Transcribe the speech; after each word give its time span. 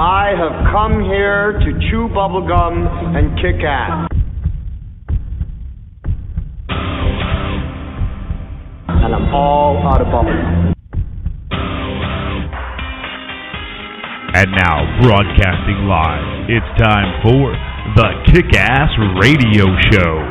I 0.00 0.32
have 0.32 0.72
come 0.72 1.04
here 1.04 1.60
to 1.60 1.70
chew 1.90 2.08
bubblegum 2.08 2.88
and 3.12 3.36
kick 3.36 3.60
ass. 3.60 4.08
And 8.88 9.14
I'm 9.14 9.28
all 9.34 9.76
out 9.84 10.00
of 10.00 10.06
bubblegum. 10.06 10.72
And 14.32 14.48
now, 14.56 14.88
broadcasting 15.04 15.84
live, 15.84 16.48
it's 16.48 16.80
time 16.80 17.20
for 17.20 17.52
the 18.00 18.08
Kick 18.32 18.56
Ass 18.56 18.88
Radio 19.20 19.66
Show. 19.92 20.24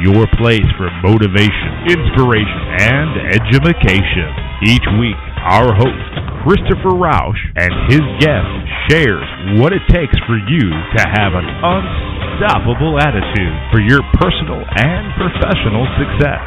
Your 0.00 0.24
place 0.40 0.64
for 0.80 0.88
motivation, 1.04 1.92
inspiration, 1.92 2.62
and 2.80 3.36
education. 3.36 4.32
Each 4.64 4.88
week, 4.96 5.20
our 5.44 5.76
host, 5.76 6.09
Christopher 6.44 6.96
Rausch, 6.96 7.36
and 7.56 7.68
his 7.92 8.00
guest 8.16 8.48
shares 8.88 9.28
what 9.60 9.72
it 9.76 9.84
takes 9.92 10.16
for 10.24 10.40
you 10.40 10.64
to 10.72 11.02
have 11.20 11.36
an 11.36 11.44
unstoppable 11.44 12.96
attitude 12.96 13.56
for 13.68 13.80
your 13.84 14.00
personal 14.16 14.64
and 14.80 15.04
professional 15.20 15.84
success. 16.00 16.40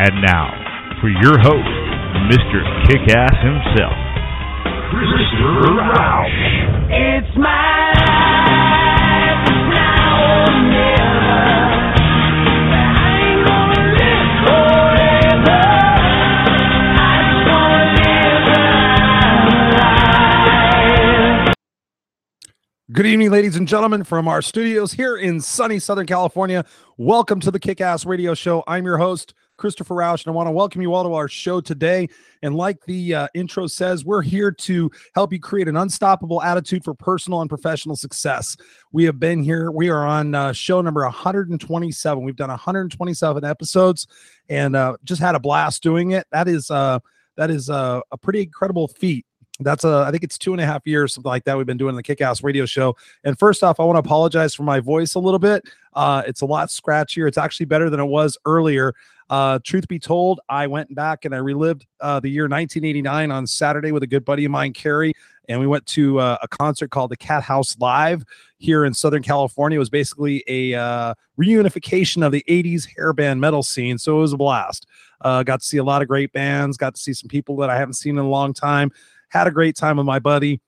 And 0.00 0.24
now, 0.24 0.48
for 1.04 1.12
your 1.12 1.36
host, 1.36 1.76
Mr. 2.32 2.64
Kickass 2.88 3.36
himself, 3.44 3.96
Christopher 4.88 5.68
Rausch. 5.76 6.40
It's 6.88 7.36
my 7.36 7.92
life 7.92 8.49
Good 22.92 23.06
evening, 23.06 23.30
ladies 23.30 23.54
and 23.54 23.68
gentlemen, 23.68 24.02
from 24.02 24.26
our 24.26 24.42
studios 24.42 24.90
here 24.90 25.16
in 25.16 25.40
sunny 25.40 25.78
Southern 25.78 26.06
California. 26.06 26.64
Welcome 26.96 27.38
to 27.40 27.52
the 27.52 27.60
Kick 27.60 27.80
Ass 27.80 28.04
Radio 28.04 28.34
Show. 28.34 28.64
I'm 28.66 28.84
your 28.84 28.98
host, 28.98 29.34
Christopher 29.58 29.94
Rausch, 29.94 30.24
and 30.24 30.32
I 30.32 30.34
want 30.34 30.48
to 30.48 30.50
welcome 30.50 30.82
you 30.82 30.92
all 30.92 31.04
to 31.04 31.14
our 31.14 31.28
show 31.28 31.60
today. 31.60 32.08
And 32.42 32.56
like 32.56 32.84
the 32.86 33.14
uh, 33.14 33.28
intro 33.32 33.68
says, 33.68 34.04
we're 34.04 34.22
here 34.22 34.50
to 34.50 34.90
help 35.14 35.32
you 35.32 35.38
create 35.38 35.68
an 35.68 35.76
unstoppable 35.76 36.42
attitude 36.42 36.82
for 36.82 36.94
personal 36.94 37.42
and 37.42 37.48
professional 37.48 37.94
success. 37.94 38.56
We 38.90 39.04
have 39.04 39.20
been 39.20 39.44
here, 39.44 39.70
we 39.70 39.88
are 39.88 40.04
on 40.04 40.34
uh, 40.34 40.52
show 40.52 40.80
number 40.80 41.02
127. 41.02 42.24
We've 42.24 42.34
done 42.34 42.48
127 42.48 43.44
episodes 43.44 44.08
and 44.48 44.74
uh, 44.74 44.96
just 45.04 45.20
had 45.20 45.36
a 45.36 45.40
blast 45.40 45.82
doing 45.84 46.10
it. 46.10 46.26
That 46.32 46.48
is 46.48 46.72
uh, 46.72 46.98
that 47.36 47.50
is 47.50 47.70
uh, 47.70 48.00
a 48.10 48.18
pretty 48.18 48.42
incredible 48.42 48.88
feat 48.88 49.26
that's 49.60 49.84
a 49.84 50.04
i 50.06 50.10
think 50.10 50.22
it's 50.22 50.38
two 50.38 50.52
and 50.52 50.60
a 50.60 50.66
half 50.66 50.86
years 50.86 51.14
something 51.14 51.28
like 51.28 51.44
that 51.44 51.56
we've 51.56 51.66
been 51.66 51.76
doing 51.76 51.94
the 51.94 52.02
kick-ass 52.02 52.42
radio 52.42 52.66
show. 52.66 52.96
And 53.24 53.38
first 53.38 53.62
off 53.62 53.80
i 53.80 53.84
want 53.84 53.96
to 53.96 54.00
apologize 54.00 54.54
for 54.54 54.62
my 54.62 54.80
voice 54.80 55.14
a 55.14 55.18
little 55.18 55.38
bit. 55.38 55.64
Uh, 55.94 56.22
it's 56.26 56.40
a 56.40 56.46
lot 56.46 56.68
scratchier 56.68 57.28
it's 57.28 57.38
actually 57.38 57.66
better 57.66 57.90
than 57.90 58.00
it 58.00 58.06
was 58.06 58.38
earlier. 58.44 58.94
Uh, 59.28 59.60
truth 59.62 59.86
be 59.86 59.98
told 59.98 60.40
i 60.48 60.66
went 60.66 60.92
back 60.94 61.24
and 61.24 61.34
i 61.34 61.38
relived 61.38 61.86
uh, 62.00 62.18
the 62.18 62.28
year 62.28 62.44
1989 62.44 63.30
on 63.30 63.46
saturday 63.46 63.92
with 63.92 64.02
a 64.02 64.06
good 64.06 64.24
buddy 64.24 64.44
of 64.44 64.50
mine 64.50 64.72
kerry 64.72 65.12
and 65.48 65.58
we 65.58 65.66
went 65.66 65.84
to 65.86 66.18
uh, 66.20 66.38
a 66.42 66.48
concert 66.48 66.90
called 66.90 67.10
the 67.10 67.16
Cathouse 67.16 67.78
live 67.80 68.24
here 68.58 68.84
in 68.84 68.94
southern 68.94 69.22
california. 69.22 69.76
It 69.76 69.80
was 69.80 69.90
basically 69.90 70.44
a 70.48 70.74
uh, 70.74 71.14
reunification 71.40 72.24
of 72.24 72.32
the 72.32 72.44
80s 72.48 72.88
hair 72.96 73.12
band 73.12 73.40
metal 73.40 73.62
scene 73.62 73.98
so 73.98 74.18
it 74.18 74.20
was 74.20 74.32
a 74.32 74.36
blast. 74.36 74.86
Uh, 75.20 75.42
got 75.42 75.60
to 75.60 75.66
see 75.66 75.76
a 75.76 75.84
lot 75.84 76.02
of 76.02 76.08
great 76.08 76.32
bands 76.32 76.76
got 76.76 76.94
to 76.94 77.00
see 77.00 77.12
some 77.12 77.28
people 77.28 77.54
that 77.56 77.68
i 77.68 77.76
haven't 77.76 77.94
seen 77.94 78.16
in 78.16 78.24
a 78.24 78.28
long 78.28 78.54
time 78.54 78.90
had 79.30 79.46
a 79.46 79.50
great 79.50 79.76
time 79.76 79.96
with 79.96 80.06
my 80.06 80.18
buddy. 80.18 80.60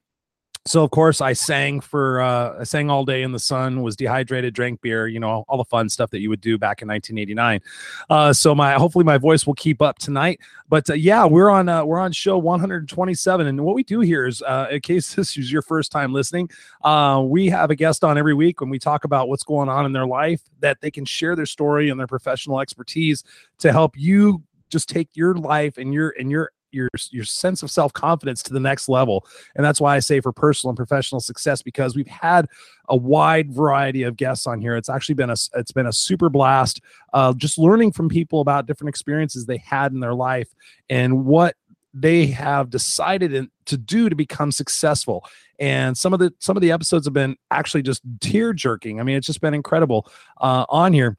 So 0.65 0.85
of 0.85 0.93
course 0.93 1.21
I 1.21 1.33
sang 1.33 1.81
for 1.81 2.21
uh 2.21 2.61
I 2.61 2.63
sang 2.63 2.89
all 2.89 3.05
day 3.05 3.25
in 3.25 3.33
the 3.33 3.41
sun, 3.41 3.83
was 3.83 3.97
dehydrated, 3.97 4.55
drank 4.55 4.81
beer, 4.81 5.09
you 5.09 5.19
know, 5.19 5.45
all 5.49 5.59
the 5.59 5.65
fun 5.65 5.89
stuff 5.89 6.11
that 6.11 6.21
you 6.21 6.29
would 6.29 6.41
do 6.41 6.57
back 6.57 6.83
in 6.83 6.89
1989. 6.89 7.61
Uh 8.09 8.33
so 8.33 8.55
my 8.55 8.75
hopefully 8.75 9.05
my 9.05 9.19
voice 9.19 9.45
will 9.45 9.55
keep 9.55 9.83
up 9.83 9.99
tonight. 9.99 10.39
But 10.69 10.89
uh, 10.89 10.95
yeah, 10.95 11.25
we're 11.25 11.51
on 11.51 11.69
uh, 11.69 11.85
we're 11.85 11.99
on 11.99 12.13
show 12.13 12.39
127 12.39 13.45
and 13.49 13.65
what 13.65 13.75
we 13.75 13.83
do 13.83 13.99
here 13.99 14.25
is 14.25 14.41
uh 14.43 14.69
in 14.71 14.81
case 14.81 15.15
this 15.17 15.37
is 15.37 15.51
your 15.51 15.63
first 15.63 15.91
time 15.91 16.13
listening, 16.13 16.49
uh 16.85 17.21
we 17.27 17.49
have 17.49 17.73
a 17.73 17.75
guest 17.75 18.05
on 18.05 18.17
every 18.17 18.35
week 18.35 18.61
when 18.61 18.71
we 18.71 18.79
talk 18.79 19.03
about 19.03 19.29
what's 19.29 19.43
going 19.43 19.69
on 19.69 19.85
in 19.85 19.93
their 19.93 20.07
life 20.07 20.43
that 20.61 20.81
they 20.81 20.93
can 20.93 21.05
share 21.05 21.35
their 21.35 21.47
story 21.47 21.91
and 21.91 21.99
their 21.99 22.07
professional 22.07 22.61
expertise 22.61 23.25
to 23.59 23.73
help 23.73 23.99
you 23.99 24.41
just 24.71 24.89
take 24.89 25.09
your 25.15 25.35
life 25.35 25.77
and 25.77 25.93
your 25.93 26.15
and 26.21 26.31
your 26.31 26.53
your 26.73 26.89
your 27.11 27.25
sense 27.25 27.63
of 27.63 27.71
self-confidence 27.71 28.43
to 28.45 28.53
the 28.53 28.61
next 28.61 28.89
level. 28.89 29.27
And 29.55 29.65
that's 29.65 29.81
why 29.81 29.97
i 29.97 29.99
say 29.99 30.21
for 30.21 30.33
personal 30.33 30.71
and 30.71 30.77
professional 30.77 31.21
success 31.21 31.63
because 31.63 31.95
we've 31.95 32.07
had 32.07 32.49
a 32.89 32.97
wide 32.97 33.53
variety 33.53 34.03
of 34.03 34.17
guests 34.17 34.47
on 34.47 34.61
here. 34.61 34.77
It's 34.77 34.89
actually 34.89 35.15
been 35.15 35.31
a 35.31 35.37
it's 35.55 35.73
been 35.73 35.87
a 35.87 35.93
super 35.93 36.29
blast 36.29 36.81
uh, 37.13 37.33
just 37.35 37.59
learning 37.59 37.93
from 37.93 38.09
people 38.09 38.41
about 38.41 38.67
different 38.67 38.89
experiences 38.89 39.47
they 39.47 39.59
had 39.59 39.93
in 39.93 40.01
their 40.01 40.15
life 40.15 40.49
and 40.89 41.25
what 41.25 41.57
they 41.95 42.27
have 42.27 42.71
decided 42.71 43.35
in, 43.35 43.51
to 43.67 43.77
do 43.77 44.09
to 44.09 44.17
become 44.17 44.51
successful. 44.51 45.25
And 45.59 45.97
some 45.97 46.13
of 46.13 46.19
the 46.19 46.33
some 46.39 46.57
of 46.57 46.61
the 46.61 46.73
episodes 46.73 47.07
have 47.07 47.15
been 47.15 47.37
actually 47.51 47.83
just 47.83 48.03
tear 48.21 48.53
jerking 48.53 48.99
i 48.99 49.03
mean 49.05 49.17
it's 49.17 49.27
just 49.27 49.41
been 49.41 49.55
incredible 49.55 50.11
uh, 50.41 50.65
on 50.69 50.93
here 50.93 51.17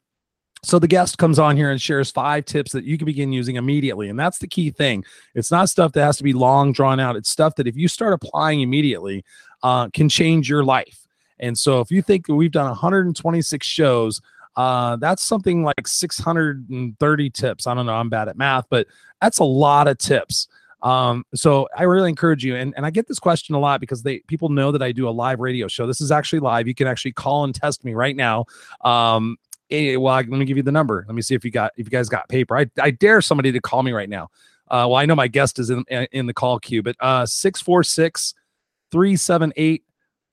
so 0.64 0.78
the 0.78 0.88
guest 0.88 1.18
comes 1.18 1.38
on 1.38 1.56
here 1.56 1.70
and 1.70 1.80
shares 1.80 2.10
five 2.10 2.44
tips 2.44 2.72
that 2.72 2.84
you 2.84 2.98
can 2.98 3.06
begin 3.06 3.32
using 3.32 3.56
immediately. 3.56 4.08
And 4.08 4.18
that's 4.18 4.38
the 4.38 4.46
key 4.46 4.70
thing. 4.70 5.04
It's 5.34 5.50
not 5.50 5.68
stuff 5.68 5.92
that 5.92 6.04
has 6.04 6.16
to 6.18 6.24
be 6.24 6.32
long 6.32 6.72
drawn 6.72 6.98
out. 6.98 7.16
It's 7.16 7.30
stuff 7.30 7.54
that 7.56 7.66
if 7.66 7.76
you 7.76 7.88
start 7.88 8.12
applying 8.12 8.60
immediately, 8.60 9.24
uh, 9.62 9.88
can 9.90 10.08
change 10.08 10.48
your 10.48 10.64
life. 10.64 11.06
And 11.38 11.58
so 11.58 11.80
if 11.80 11.90
you 11.90 12.02
think 12.02 12.28
we've 12.28 12.50
done 12.50 12.66
126 12.66 13.66
shows, 13.66 14.20
uh, 14.56 14.96
that's 14.96 15.22
something 15.22 15.64
like 15.64 15.86
630 15.86 17.30
tips. 17.30 17.66
I 17.66 17.74
don't 17.74 17.86
know. 17.86 17.94
I'm 17.94 18.08
bad 18.08 18.28
at 18.28 18.36
math, 18.36 18.66
but 18.70 18.86
that's 19.20 19.38
a 19.38 19.44
lot 19.44 19.88
of 19.88 19.98
tips. 19.98 20.48
Um, 20.82 21.24
so 21.34 21.66
I 21.76 21.84
really 21.84 22.10
encourage 22.10 22.44
you, 22.44 22.56
and, 22.56 22.74
and 22.76 22.84
I 22.84 22.90
get 22.90 23.08
this 23.08 23.18
question 23.18 23.54
a 23.54 23.58
lot 23.58 23.80
because 23.80 24.02
they 24.02 24.18
people 24.20 24.50
know 24.50 24.70
that 24.70 24.82
I 24.82 24.92
do 24.92 25.08
a 25.08 25.10
live 25.10 25.40
radio 25.40 25.66
show. 25.66 25.86
This 25.86 26.02
is 26.02 26.12
actually 26.12 26.40
live. 26.40 26.68
You 26.68 26.74
can 26.74 26.86
actually 26.86 27.12
call 27.12 27.44
and 27.44 27.54
test 27.54 27.84
me 27.84 27.94
right 27.94 28.14
now. 28.14 28.44
Um, 28.82 29.38
well, 29.70 30.14
let 30.14 30.28
me 30.28 30.44
give 30.44 30.56
you 30.56 30.62
the 30.62 30.72
number. 30.72 31.04
Let 31.06 31.14
me 31.14 31.22
see 31.22 31.34
if 31.34 31.44
you 31.44 31.50
got 31.50 31.72
if 31.76 31.86
you 31.86 31.90
guys 31.90 32.08
got 32.08 32.28
paper. 32.28 32.56
I, 32.56 32.66
I 32.80 32.90
dare 32.90 33.20
somebody 33.20 33.52
to 33.52 33.60
call 33.60 33.82
me 33.82 33.92
right 33.92 34.08
now. 34.08 34.28
Uh, 34.68 34.88
well, 34.88 34.96
I 34.96 35.06
know 35.06 35.14
my 35.14 35.28
guest 35.28 35.58
is 35.58 35.70
in 35.70 35.84
in 35.88 36.26
the 36.26 36.34
call 36.34 36.58
queue, 36.58 36.82
but 36.82 36.96
uh 37.00 37.26
646 37.26 38.34
378 38.90 39.84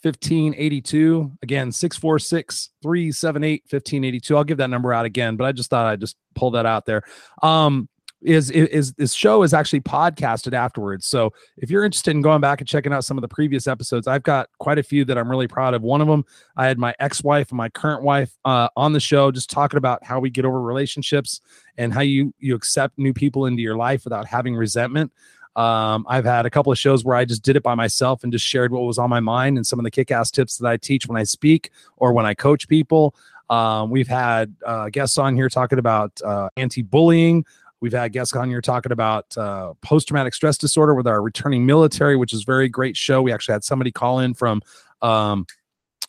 1582. 0.01 1.31
Again, 1.41 1.71
646 1.71 2.69
378 2.81 3.63
1582. 3.63 4.37
I'll 4.37 4.43
give 4.43 4.57
that 4.57 4.69
number 4.69 4.93
out 4.93 5.05
again, 5.05 5.35
but 5.35 5.45
I 5.45 5.51
just 5.51 5.69
thought 5.69 5.85
I'd 5.85 5.99
just 5.99 6.17
pull 6.35 6.51
that 6.51 6.65
out 6.65 6.85
there. 6.85 7.03
Um, 7.43 7.87
is 8.21 8.51
is 8.51 8.93
this 8.93 9.13
show 9.13 9.43
is 9.43 9.53
actually 9.53 9.81
podcasted 9.81 10.53
afterwards. 10.53 11.05
So 11.05 11.33
if 11.57 11.69
you're 11.69 11.83
interested 11.83 12.11
in 12.11 12.21
going 12.21 12.41
back 12.41 12.61
and 12.61 12.67
checking 12.67 12.93
out 12.93 13.03
some 13.03 13.17
of 13.17 13.21
the 13.21 13.27
previous 13.27 13.67
episodes, 13.67 14.07
I've 14.07 14.23
got 14.23 14.49
quite 14.59 14.77
a 14.77 14.83
few 14.83 15.05
that 15.05 15.17
I'm 15.17 15.29
really 15.29 15.47
proud 15.47 15.73
of. 15.73 15.81
One 15.81 16.01
of 16.01 16.07
them, 16.07 16.23
I 16.55 16.67
had 16.67 16.77
my 16.77 16.93
ex-wife 16.99 17.49
and 17.49 17.57
my 17.57 17.69
current 17.69 18.03
wife 18.03 18.37
uh, 18.45 18.69
on 18.75 18.93
the 18.93 18.99
show, 18.99 19.31
just 19.31 19.49
talking 19.49 19.77
about 19.77 20.03
how 20.03 20.19
we 20.19 20.29
get 20.29 20.45
over 20.45 20.61
relationships 20.61 21.41
and 21.77 21.93
how 21.93 22.01
you 22.01 22.33
you 22.39 22.55
accept 22.55 22.97
new 22.97 23.13
people 23.13 23.45
into 23.45 23.61
your 23.61 23.75
life 23.75 24.03
without 24.03 24.27
having 24.27 24.55
resentment. 24.55 25.11
Um, 25.55 26.05
I've 26.07 26.23
had 26.23 26.45
a 26.45 26.49
couple 26.49 26.71
of 26.71 26.79
shows 26.79 27.03
where 27.03 27.15
I 27.15 27.25
just 27.25 27.43
did 27.43 27.57
it 27.57 27.63
by 27.63 27.75
myself 27.75 28.23
and 28.23 28.31
just 28.31 28.45
shared 28.45 28.71
what 28.71 28.83
was 28.83 28.97
on 28.97 29.09
my 29.09 29.19
mind 29.19 29.57
and 29.57 29.67
some 29.67 29.79
of 29.79 29.83
the 29.83 29.91
kick-ass 29.91 30.31
tips 30.31 30.57
that 30.57 30.67
I 30.67 30.77
teach 30.77 31.07
when 31.07 31.17
I 31.17 31.23
speak 31.23 31.71
or 31.97 32.13
when 32.13 32.25
I 32.25 32.33
coach 32.33 32.69
people. 32.69 33.15
Um, 33.49 33.89
we've 33.89 34.07
had 34.07 34.55
uh, 34.65 34.87
guests 34.89 35.17
on 35.17 35.35
here 35.35 35.49
talking 35.49 35.77
about 35.77 36.21
uh, 36.23 36.47
anti-bullying. 36.55 37.43
We've 37.81 37.91
had 37.91 38.13
guests 38.13 38.35
on 38.35 38.47
here 38.49 38.61
talking 38.61 38.91
about 38.91 39.35
uh, 39.37 39.73
post 39.81 40.07
traumatic 40.07 40.35
stress 40.35 40.57
disorder 40.57 40.93
with 40.93 41.07
our 41.07 41.21
returning 41.21 41.65
military, 41.65 42.15
which 42.15 42.31
is 42.31 42.43
a 42.43 42.45
very 42.45 42.69
great 42.69 42.95
show. 42.95 43.21
We 43.21 43.33
actually 43.33 43.53
had 43.53 43.63
somebody 43.63 43.91
call 43.91 44.19
in 44.19 44.35
from 44.35 44.61
um, 45.01 45.47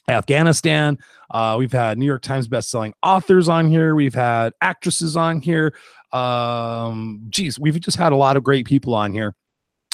Afghanistan. 0.08 0.98
Uh, 1.30 1.56
we've 1.58 1.72
had 1.72 1.96
New 1.96 2.04
York 2.04 2.22
Times 2.22 2.46
best-selling 2.46 2.92
authors 3.02 3.48
on 3.48 3.68
here. 3.68 3.94
We've 3.94 4.14
had 4.14 4.52
actresses 4.60 5.16
on 5.16 5.40
here. 5.40 5.74
Um, 6.12 7.22
geez, 7.30 7.58
we've 7.58 7.80
just 7.80 7.96
had 7.96 8.12
a 8.12 8.16
lot 8.16 8.36
of 8.36 8.44
great 8.44 8.66
people 8.66 8.94
on 8.94 9.12
here. 9.12 9.34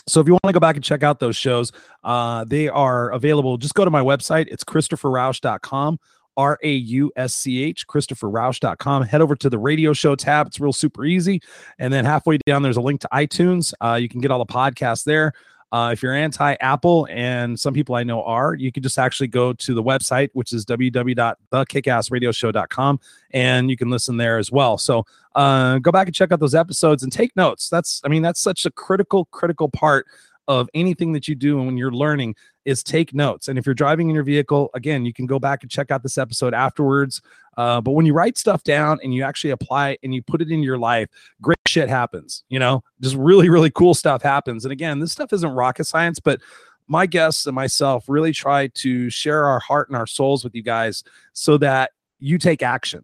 So 0.09 0.21
if 0.21 0.27
you 0.27 0.33
want 0.33 0.43
to 0.47 0.53
go 0.53 0.61
back 0.61 0.75
and 0.75 0.85
check 0.85 1.03
out 1.03 1.21
those 1.21 1.37
shows, 1.37 1.71
uh, 2.03 2.45
they 2.45 2.69
are 2.69 3.11
available. 3.11 3.57
Just 3.59 3.75
go 3.75 3.85
to 3.85 3.91
my 3.91 4.01
website. 4.01 4.49
It's 4.49 4.65
christopherrausch.com. 4.65 5.99
R 6.39 6.59
A 6.63 6.73
U 6.73 7.13
S 7.17 7.35
C 7.35 7.63
H, 7.63 7.87
ChristopherRausch.com. 7.87 9.03
Head 9.03 9.21
over 9.21 9.37
to 9.37 9.51
the 9.51 9.59
radio 9.59 9.93
show 9.93 10.15
tab. 10.15 10.47
It's 10.47 10.59
real 10.61 10.73
super 10.73 11.05
easy. 11.05 11.43
And 11.79 11.93
then 11.93 12.07
halfway 12.07 12.39
down, 12.47 12.63
there's 12.63 12.79
a 12.79 12.81
link 12.81 13.03
to 13.03 13.09
iTunes. 13.13 13.75
Uh, 13.81 13.99
you 14.01 14.09
can 14.09 14.21
get 14.21 14.31
all 14.31 14.39
the 14.39 14.47
podcasts 14.47 15.05
there. 15.05 15.35
Uh, 15.71 15.91
if 15.93 16.03
you're 16.03 16.15
anti 16.15 16.55
Apple, 16.61 17.07
and 17.11 17.61
some 17.61 17.75
people 17.75 17.95
I 17.95 18.03
know 18.03 18.23
are, 18.23 18.55
you 18.55 18.73
can 18.73 18.83
just 18.83 18.99
actually 18.99 19.29
go 19.29 19.53
to 19.53 19.75
the 19.75 19.83
website, 19.83 20.31
which 20.33 20.55
is 20.55 20.65
www.thekickassradioshow.com, 20.65 23.01
and 23.33 23.69
you 23.69 23.77
can 23.77 23.91
listen 23.91 24.17
there 24.17 24.39
as 24.39 24.51
well. 24.51 24.79
So 24.79 25.05
uh, 25.35 25.77
go 25.81 25.93
back 25.93 26.07
and 26.07 26.15
check 26.15 26.33
out 26.33 26.41
those 26.41 26.55
episodes 26.55 27.03
and 27.03 27.13
take 27.13 27.37
notes. 27.37 27.69
That's, 27.69 28.01
I 28.03 28.09
mean, 28.09 28.23
that's 28.23 28.41
such 28.41 28.65
a 28.65 28.71
critical, 28.71 29.27
critical 29.27 29.69
part 29.69 30.07
of 30.47 30.71
anything 30.73 31.13
that 31.13 31.29
you 31.29 31.35
do 31.35 31.59
and 31.59 31.67
when 31.67 31.77
you're 31.77 31.93
learning 31.93 32.35
is 32.69 32.83
take 32.83 33.15
notes. 33.15 33.49
And 33.49 33.59
if 33.59 33.65
you're 33.65 33.75
driving 33.75 34.11
in 34.11 34.15
your 34.15 34.25
vehicle, 34.25 34.69
again, 34.75 35.07
you 35.07 35.15
can 35.15 35.25
go 35.25 35.39
back 35.39 35.63
and 35.63 35.71
check 35.71 35.91
out 35.91 36.03
this 36.03 36.19
episode 36.19 36.53
afterwards. 36.53 37.23
Uh, 37.57 37.81
but 37.81 37.93
when 37.93 38.05
you 38.05 38.13
write 38.13 38.37
stuff 38.37 38.63
down 38.63 38.99
and 39.03 39.15
you 39.15 39.23
actually 39.23 39.51
apply 39.51 39.91
it 39.91 40.01
and 40.03 40.15
you 40.15 40.23
put 40.23 40.43
it 40.43 40.51
in 40.51 40.63
your 40.63 40.77
life, 40.77 41.09
great 41.41 41.57
shit 41.67 41.89
happens. 41.89 42.45
You 42.51 42.59
know, 42.59 42.85
just 43.01 43.17
really, 43.17 43.49
really 43.49 43.71
cool 43.71 43.95
stuff 43.95 44.21
happens. 44.23 44.67
And 44.67 44.73
again, 44.73 44.99
this 44.99 45.13
stuff 45.13 45.33
isn't 45.33 45.51
rocket 45.51 45.85
science, 45.85 46.21
but 46.21 46.41
my 46.89 47.07
guests 47.07 47.47
and 47.47 47.55
myself 47.55 48.05
really 48.07 48.33
try 48.33 48.67
to 48.67 49.09
share 49.09 49.47
our 49.47 49.61
heart 49.61 49.89
and 49.89 49.97
our 49.97 50.07
souls 50.07 50.45
with 50.45 50.55
you 50.55 50.63
guys 50.63 51.03
so 51.33 51.57
that 51.57 51.93
you 52.19 52.37
take 52.37 52.63
action. 52.63 53.03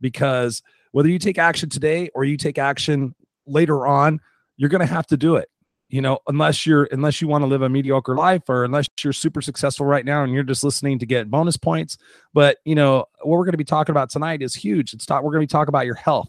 Because 0.00 0.62
whether 0.92 1.10
you 1.10 1.18
take 1.18 1.36
action 1.36 1.68
today 1.68 2.08
or 2.14 2.24
you 2.24 2.38
take 2.38 2.56
action 2.56 3.14
later 3.46 3.86
on, 3.86 4.20
you're 4.56 4.70
going 4.70 4.86
to 4.86 4.92
have 4.92 5.06
to 5.08 5.18
do 5.18 5.36
it 5.36 5.50
you 5.92 6.00
know 6.00 6.18
unless 6.26 6.66
you're 6.66 6.88
unless 6.90 7.20
you 7.20 7.28
want 7.28 7.42
to 7.42 7.46
live 7.46 7.62
a 7.62 7.68
mediocre 7.68 8.16
life 8.16 8.48
or 8.48 8.64
unless 8.64 8.88
you're 9.04 9.12
super 9.12 9.42
successful 9.42 9.86
right 9.86 10.04
now 10.04 10.24
and 10.24 10.32
you're 10.32 10.42
just 10.42 10.64
listening 10.64 10.98
to 10.98 11.06
get 11.06 11.30
bonus 11.30 11.56
points. 11.56 11.98
But 12.32 12.58
you 12.64 12.74
know 12.74 13.04
what 13.20 13.36
we're 13.36 13.44
going 13.44 13.52
to 13.52 13.58
be 13.58 13.64
talking 13.64 13.92
about 13.92 14.10
tonight 14.10 14.42
is 14.42 14.54
huge. 14.54 14.94
It's 14.94 15.08
not 15.08 15.22
we're 15.22 15.32
going 15.32 15.42
to 15.42 15.46
be 15.46 15.52
talking 15.52 15.68
about 15.68 15.86
your 15.86 15.94
health. 15.94 16.28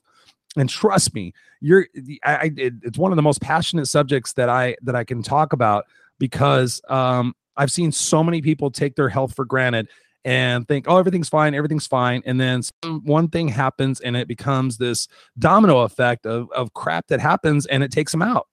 And 0.58 0.70
trust 0.70 1.16
me 1.16 1.34
you're 1.62 1.88
I, 2.26 2.52
it's 2.58 2.98
one 2.98 3.12
of 3.12 3.16
the 3.16 3.22
most 3.22 3.42
passionate 3.42 3.88
subjects 3.88 4.34
that 4.34 4.50
i 4.50 4.76
that 4.82 4.96
i 4.96 5.04
can 5.04 5.24
talk 5.24 5.54
about 5.54 5.86
because 6.20 6.82
um 6.90 7.34
i've 7.56 7.72
seen 7.72 7.92
so 7.92 8.24
many 8.24 8.42
people 8.42 8.70
take 8.70 8.96
their 8.96 9.10
health 9.10 9.34
for 9.34 9.46
granted 9.46 9.88
and 10.26 10.68
think 10.68 10.86
oh 10.88 10.98
everything's 10.98 11.30
fine 11.30 11.56
everything's 11.56 11.88
fine. 11.88 12.22
And 12.26 12.40
then 12.40 12.62
some, 12.62 13.02
one 13.06 13.30
thing 13.30 13.48
happens 13.48 14.02
and 14.02 14.16
it 14.16 14.28
becomes 14.28 14.78
this 14.78 15.08
domino 15.40 15.80
effect 15.80 16.26
of, 16.26 16.52
of 16.52 16.74
crap 16.74 17.08
that 17.08 17.20
happens 17.20 17.66
and 17.66 17.82
it 17.82 17.92
takes 17.92 18.12
them 18.12 18.22
out 18.22 18.48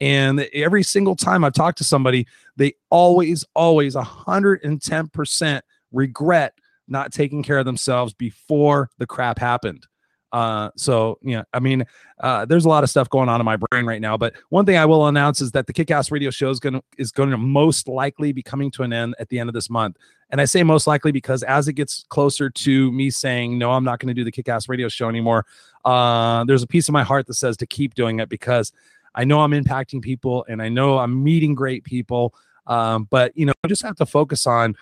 and 0.00 0.40
every 0.52 0.82
single 0.82 1.16
time 1.16 1.44
I've 1.44 1.54
talked 1.54 1.78
to 1.78 1.84
somebody, 1.84 2.26
they 2.56 2.74
always, 2.90 3.44
always 3.54 3.94
110% 3.94 5.60
regret 5.92 6.54
not 6.88 7.12
taking 7.12 7.42
care 7.42 7.58
of 7.58 7.64
themselves 7.64 8.14
before 8.14 8.90
the 8.98 9.06
crap 9.06 9.38
happened. 9.38 9.86
Uh, 10.32 10.70
so 10.76 11.18
yeah, 11.22 11.42
I 11.52 11.60
mean, 11.60 11.84
uh, 12.20 12.44
there's 12.44 12.64
a 12.64 12.68
lot 12.68 12.84
of 12.84 12.90
stuff 12.90 13.08
going 13.08 13.28
on 13.28 13.40
in 13.40 13.44
my 13.44 13.56
brain 13.56 13.86
right 13.86 14.00
now. 14.00 14.16
But 14.16 14.34
one 14.50 14.66
thing 14.66 14.76
I 14.76 14.84
will 14.84 15.06
announce 15.06 15.40
is 15.40 15.52
that 15.52 15.66
the 15.66 15.72
Kickass 15.72 16.10
Radio 16.10 16.30
Show 16.30 16.50
is 16.50 16.60
going 16.60 16.82
is 16.98 17.10
going 17.12 17.30
to 17.30 17.38
most 17.38 17.88
likely 17.88 18.32
be 18.32 18.42
coming 18.42 18.70
to 18.72 18.82
an 18.82 18.92
end 18.92 19.14
at 19.18 19.28
the 19.28 19.38
end 19.38 19.48
of 19.48 19.54
this 19.54 19.70
month. 19.70 19.96
And 20.30 20.40
I 20.40 20.44
say 20.44 20.62
most 20.62 20.86
likely 20.86 21.12
because 21.12 21.42
as 21.44 21.68
it 21.68 21.74
gets 21.74 22.04
closer 22.08 22.50
to 22.50 22.92
me 22.92 23.10
saying 23.10 23.56
no, 23.56 23.70
I'm 23.72 23.84
not 23.84 24.00
going 24.00 24.08
to 24.08 24.14
do 24.14 24.24
the 24.24 24.32
Kickass 24.32 24.68
Radio 24.68 24.88
Show 24.88 25.08
anymore. 25.08 25.46
Uh, 25.84 26.44
there's 26.44 26.64
a 26.64 26.66
piece 26.66 26.88
of 26.88 26.92
my 26.92 27.04
heart 27.04 27.26
that 27.28 27.34
says 27.34 27.56
to 27.58 27.66
keep 27.66 27.94
doing 27.94 28.18
it 28.18 28.28
because 28.28 28.72
I 29.16 29.24
know 29.24 29.40
I'm 29.40 29.52
impacting 29.52 30.02
people 30.02 30.44
and 30.48 30.62
I 30.62 30.68
know 30.68 30.98
I'm 30.98 31.24
meeting 31.24 31.54
great 31.54 31.82
people. 31.84 32.34
Um, 32.66 33.08
but 33.10 33.36
you 33.36 33.46
know, 33.46 33.54
I 33.64 33.68
just 33.68 33.82
have 33.82 33.96
to 33.96 34.06
focus 34.06 34.46
on 34.46 34.76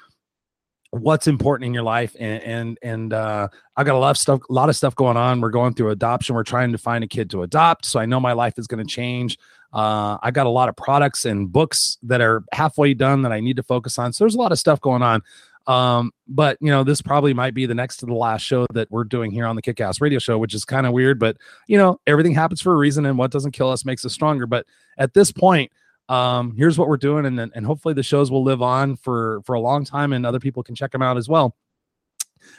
what's 0.90 1.26
important 1.26 1.66
in 1.66 1.74
your 1.74 1.82
life 1.82 2.14
and 2.20 2.40
and 2.44 2.78
and 2.82 3.12
uh, 3.12 3.48
i 3.76 3.82
got 3.82 3.96
a 3.96 3.98
lot 3.98 4.10
of 4.10 4.18
stuff 4.18 4.40
a 4.48 4.52
lot 4.52 4.68
of 4.68 4.76
stuff 4.76 4.94
going 4.94 5.16
on. 5.16 5.40
We're 5.40 5.50
going 5.50 5.74
through 5.74 5.90
adoption. 5.90 6.36
We're 6.36 6.44
trying 6.44 6.70
to 6.70 6.78
find 6.78 7.02
a 7.02 7.08
kid 7.08 7.30
to 7.30 7.42
adopt 7.42 7.84
so 7.84 7.98
i 7.98 8.06
know 8.06 8.20
my 8.20 8.32
life 8.32 8.58
is 8.58 8.66
going 8.66 8.84
to 8.84 8.90
change. 8.90 9.38
Uh, 9.72 10.16
i 10.22 10.30
got 10.30 10.46
a 10.46 10.50
lot 10.50 10.68
of 10.68 10.76
products 10.76 11.24
and 11.24 11.50
books 11.50 11.98
that 12.04 12.20
are 12.20 12.44
halfway 12.52 12.94
done 12.94 13.22
that 13.22 13.32
i 13.32 13.40
need 13.40 13.56
to 13.56 13.62
focus 13.64 13.98
on 13.98 14.12
so 14.12 14.22
there's 14.22 14.36
a 14.36 14.38
lot 14.38 14.52
of 14.52 14.58
stuff 14.58 14.80
going 14.80 15.02
on 15.02 15.20
um, 15.66 16.12
but 16.28 16.58
you 16.60 16.70
know, 16.70 16.84
this 16.84 17.00
probably 17.00 17.32
might 17.32 17.54
be 17.54 17.66
the 17.66 17.74
next 17.74 17.98
to 17.98 18.06
the 18.06 18.14
last 18.14 18.42
show 18.42 18.66
that 18.74 18.90
we're 18.90 19.04
doing 19.04 19.30
here 19.30 19.46
on 19.46 19.56
the 19.56 19.62
Kickass 19.62 20.00
Radio 20.00 20.18
Show, 20.18 20.38
which 20.38 20.54
is 20.54 20.64
kind 20.64 20.86
of 20.86 20.92
weird. 20.92 21.18
But 21.18 21.36
you 21.66 21.78
know, 21.78 22.00
everything 22.06 22.34
happens 22.34 22.60
for 22.60 22.72
a 22.72 22.76
reason, 22.76 23.06
and 23.06 23.16
what 23.16 23.30
doesn't 23.30 23.52
kill 23.52 23.70
us 23.70 23.84
makes 23.84 24.04
us 24.04 24.12
stronger. 24.12 24.46
But 24.46 24.66
at 24.98 25.14
this 25.14 25.32
point, 25.32 25.72
um, 26.08 26.54
here's 26.56 26.78
what 26.78 26.88
we're 26.88 26.96
doing, 26.96 27.24
and 27.24 27.38
and 27.40 27.66
hopefully 27.66 27.94
the 27.94 28.02
shows 28.02 28.30
will 28.30 28.44
live 28.44 28.62
on 28.62 28.96
for 28.96 29.40
for 29.44 29.54
a 29.54 29.60
long 29.60 29.84
time, 29.84 30.12
and 30.12 30.26
other 30.26 30.40
people 30.40 30.62
can 30.62 30.74
check 30.74 30.92
them 30.92 31.02
out 31.02 31.16
as 31.16 31.28
well. 31.28 31.56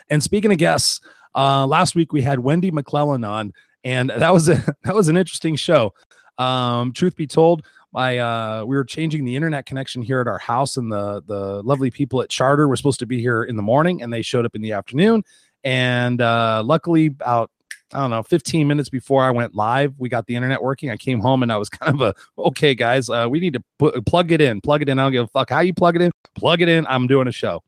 And 0.09 0.23
speaking 0.23 0.51
of 0.51 0.57
guests, 0.57 0.99
uh, 1.35 1.67
last 1.67 1.95
week 1.95 2.11
we 2.11 2.23
had 2.23 2.39
Wendy 2.39 2.71
McClellan 2.71 3.23
on, 3.23 3.53
and 3.83 4.09
that 4.09 4.33
was 4.33 4.49
a 4.49 4.55
that 4.83 4.95
was 4.95 5.09
an 5.09 5.17
interesting 5.17 5.55
show. 5.55 5.93
Um, 6.37 6.91
truth 6.91 7.15
be 7.15 7.27
told, 7.27 7.65
my 7.95 8.17
uh 8.17 8.65
we 8.65 8.75
were 8.75 8.83
changing 8.83 9.23
the 9.23 9.35
internet 9.35 9.65
connection 9.65 10.01
here 10.01 10.19
at 10.19 10.27
our 10.27 10.37
house 10.37 10.75
and 10.75 10.91
the 10.91 11.23
the 11.27 11.63
lovely 11.63 11.89
people 11.89 12.21
at 12.21 12.29
charter 12.29 12.67
were 12.67 12.75
supposed 12.75 12.99
to 12.99 13.05
be 13.05 13.21
here 13.21 13.43
in 13.43 13.55
the 13.55 13.61
morning 13.63 14.01
and 14.01 14.11
they 14.11 14.21
showed 14.21 14.45
up 14.45 14.53
in 14.53 14.61
the 14.61 14.73
afternoon 14.73 15.23
and 15.63 16.21
uh 16.21 16.61
luckily 16.63 17.07
about 17.07 17.49
I 17.93 17.99
don't 17.99 18.09
know, 18.09 18.23
15 18.23 18.67
minutes 18.67 18.89
before 18.89 19.23
I 19.23 19.29
went 19.29 19.53
live, 19.53 19.93
we 19.99 20.09
got 20.09 20.25
the 20.25 20.35
internet 20.35 20.61
working. 20.61 20.89
I 20.89 20.97
came 20.97 21.19
home 21.19 21.43
and 21.43 21.51
I 21.51 21.57
was 21.57 21.69
kind 21.79 21.93
of 21.93 22.01
a 22.01 22.41
okay, 22.41 22.73
guys. 22.73 23.09
Uh, 23.09 23.27
we 23.29 23.39
need 23.39 23.53
to 23.53 23.63
put, 23.77 24.05
plug 24.07 24.31
it 24.31 24.41
in, 24.41 24.59
plug 24.59 24.81
it 24.81 24.89
in. 24.89 24.97
I 24.99 25.03
don't 25.03 25.11
give 25.11 25.25
a 25.25 25.27
fuck 25.27 25.51
how 25.51 25.59
you 25.61 25.73
plug 25.73 25.95
it 25.95 26.01
in, 26.01 26.11
plug 26.35 26.61
it 26.61 26.67
in. 26.67 26.85
I'm 26.87 27.07
doing 27.07 27.27
a 27.27 27.31
show. 27.31 27.63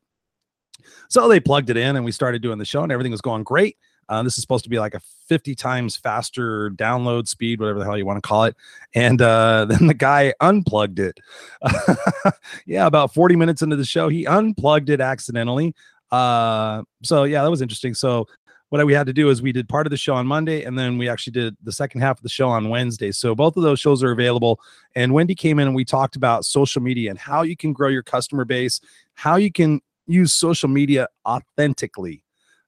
So 1.07 1.29
they 1.29 1.39
plugged 1.39 1.69
it 1.69 1.77
in 1.77 1.95
and 1.95 2.03
we 2.03 2.11
started 2.11 2.41
doing 2.41 2.57
the 2.57 2.65
show 2.65 2.83
and 2.83 2.91
everything 2.91 3.11
was 3.11 3.21
going 3.21 3.43
great. 3.43 3.77
Uh, 4.09 4.23
this 4.23 4.37
is 4.37 4.41
supposed 4.41 4.63
to 4.63 4.69
be 4.69 4.79
like 4.79 4.93
a 4.93 5.01
50 5.27 5.55
times 5.55 5.97
faster 5.97 6.71
download 6.71 7.27
speed, 7.27 7.59
whatever 7.59 7.79
the 7.79 7.85
hell 7.85 7.97
you 7.97 8.05
want 8.05 8.17
to 8.21 8.27
call 8.27 8.45
it. 8.45 8.55
And 8.95 9.21
uh, 9.21 9.65
then 9.69 9.87
the 9.87 9.93
guy 9.93 10.33
unplugged 10.39 10.99
it. 10.99 11.19
yeah, 12.65 12.85
about 12.85 13.13
40 13.13 13.35
minutes 13.35 13.61
into 13.61 13.75
the 13.75 13.85
show, 13.85 14.09
he 14.09 14.25
unplugged 14.25 14.89
it 14.89 15.01
accidentally. 15.01 15.75
Uh, 16.11 16.83
so 17.03 17.23
yeah, 17.23 17.43
that 17.43 17.51
was 17.51 17.61
interesting. 17.61 17.93
So 17.93 18.27
what 18.69 18.85
we 18.85 18.93
had 18.93 19.07
to 19.07 19.13
do 19.13 19.29
is 19.29 19.41
we 19.41 19.51
did 19.51 19.69
part 19.69 19.87
of 19.87 19.91
the 19.91 19.97
show 19.97 20.13
on 20.13 20.27
Monday 20.27 20.63
and 20.63 20.77
then 20.77 20.97
we 20.97 21.07
actually 21.07 21.31
did 21.31 21.55
the 21.63 21.71
second 21.71 22.01
half 22.01 22.17
of 22.17 22.23
the 22.23 22.29
show 22.29 22.49
on 22.49 22.69
Wednesday. 22.69 23.11
So 23.11 23.33
both 23.33 23.55
of 23.55 23.63
those 23.63 23.79
shows 23.79 24.03
are 24.03 24.11
available. 24.11 24.59
And 24.95 25.13
Wendy 25.13 25.35
came 25.35 25.59
in 25.59 25.67
and 25.67 25.75
we 25.75 25.85
talked 25.85 26.15
about 26.15 26.45
social 26.45 26.81
media 26.81 27.09
and 27.09 27.19
how 27.19 27.43
you 27.43 27.55
can 27.55 27.71
grow 27.71 27.87
your 27.87 28.03
customer 28.03 28.43
base, 28.43 28.81
how 29.13 29.37
you 29.37 29.51
can 29.51 29.81
use 30.05 30.33
social 30.33 30.69
media 30.69 31.07
authentically. 31.25 32.21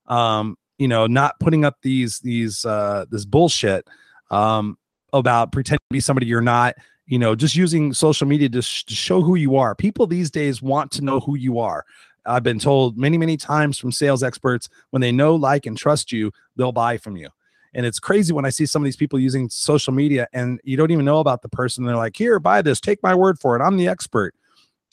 Um, 0.07 0.57
you 0.79 0.87
know, 0.87 1.05
not 1.05 1.39
putting 1.39 1.63
up 1.63 1.77
these 1.83 2.19
these 2.19 2.65
uh 2.65 3.05
this 3.11 3.25
bullshit 3.25 3.87
um 4.31 4.77
about 5.13 5.51
pretending 5.51 5.79
to 5.89 5.93
be 5.93 5.99
somebody 5.99 6.25
you're 6.25 6.41
not, 6.41 6.75
you 7.05 7.19
know, 7.19 7.35
just 7.35 7.55
using 7.55 7.93
social 7.93 8.27
media 8.27 8.49
to, 8.49 8.61
sh- 8.61 8.85
to 8.85 8.93
show 8.93 9.21
who 9.21 9.35
you 9.35 9.55
are. 9.55 9.75
People 9.75 10.07
these 10.07 10.29
days 10.29 10.61
want 10.61 10.91
to 10.91 11.03
know 11.03 11.19
who 11.19 11.35
you 11.35 11.59
are. 11.59 11.85
I've 12.25 12.43
been 12.43 12.59
told 12.59 12.97
many, 12.97 13.17
many 13.17 13.37
times 13.37 13.77
from 13.79 13.91
sales 13.91 14.21
experts 14.21 14.69
when 14.91 15.01
they 15.01 15.11
know, 15.11 15.35
like, 15.35 15.65
and 15.65 15.75
trust 15.75 16.11
you, 16.11 16.31
they'll 16.55 16.71
buy 16.71 16.97
from 16.97 17.17
you. 17.17 17.29
And 17.73 17.85
it's 17.85 17.99
crazy 17.99 18.33
when 18.33 18.45
I 18.45 18.49
see 18.49 18.65
some 18.65 18.81
of 18.81 18.85
these 18.85 18.95
people 18.95 19.19
using 19.19 19.49
social 19.49 19.93
media 19.93 20.27
and 20.33 20.59
you 20.63 20.77
don't 20.77 20.91
even 20.91 21.05
know 21.05 21.19
about 21.19 21.41
the 21.41 21.49
person. 21.49 21.85
They're 21.85 21.95
like, 21.95 22.15
here, 22.15 22.39
buy 22.39 22.61
this, 22.61 22.79
take 22.79 23.01
my 23.01 23.15
word 23.15 23.39
for 23.39 23.55
it. 23.55 23.63
I'm 23.63 23.77
the 23.77 23.87
expert. 23.87 24.35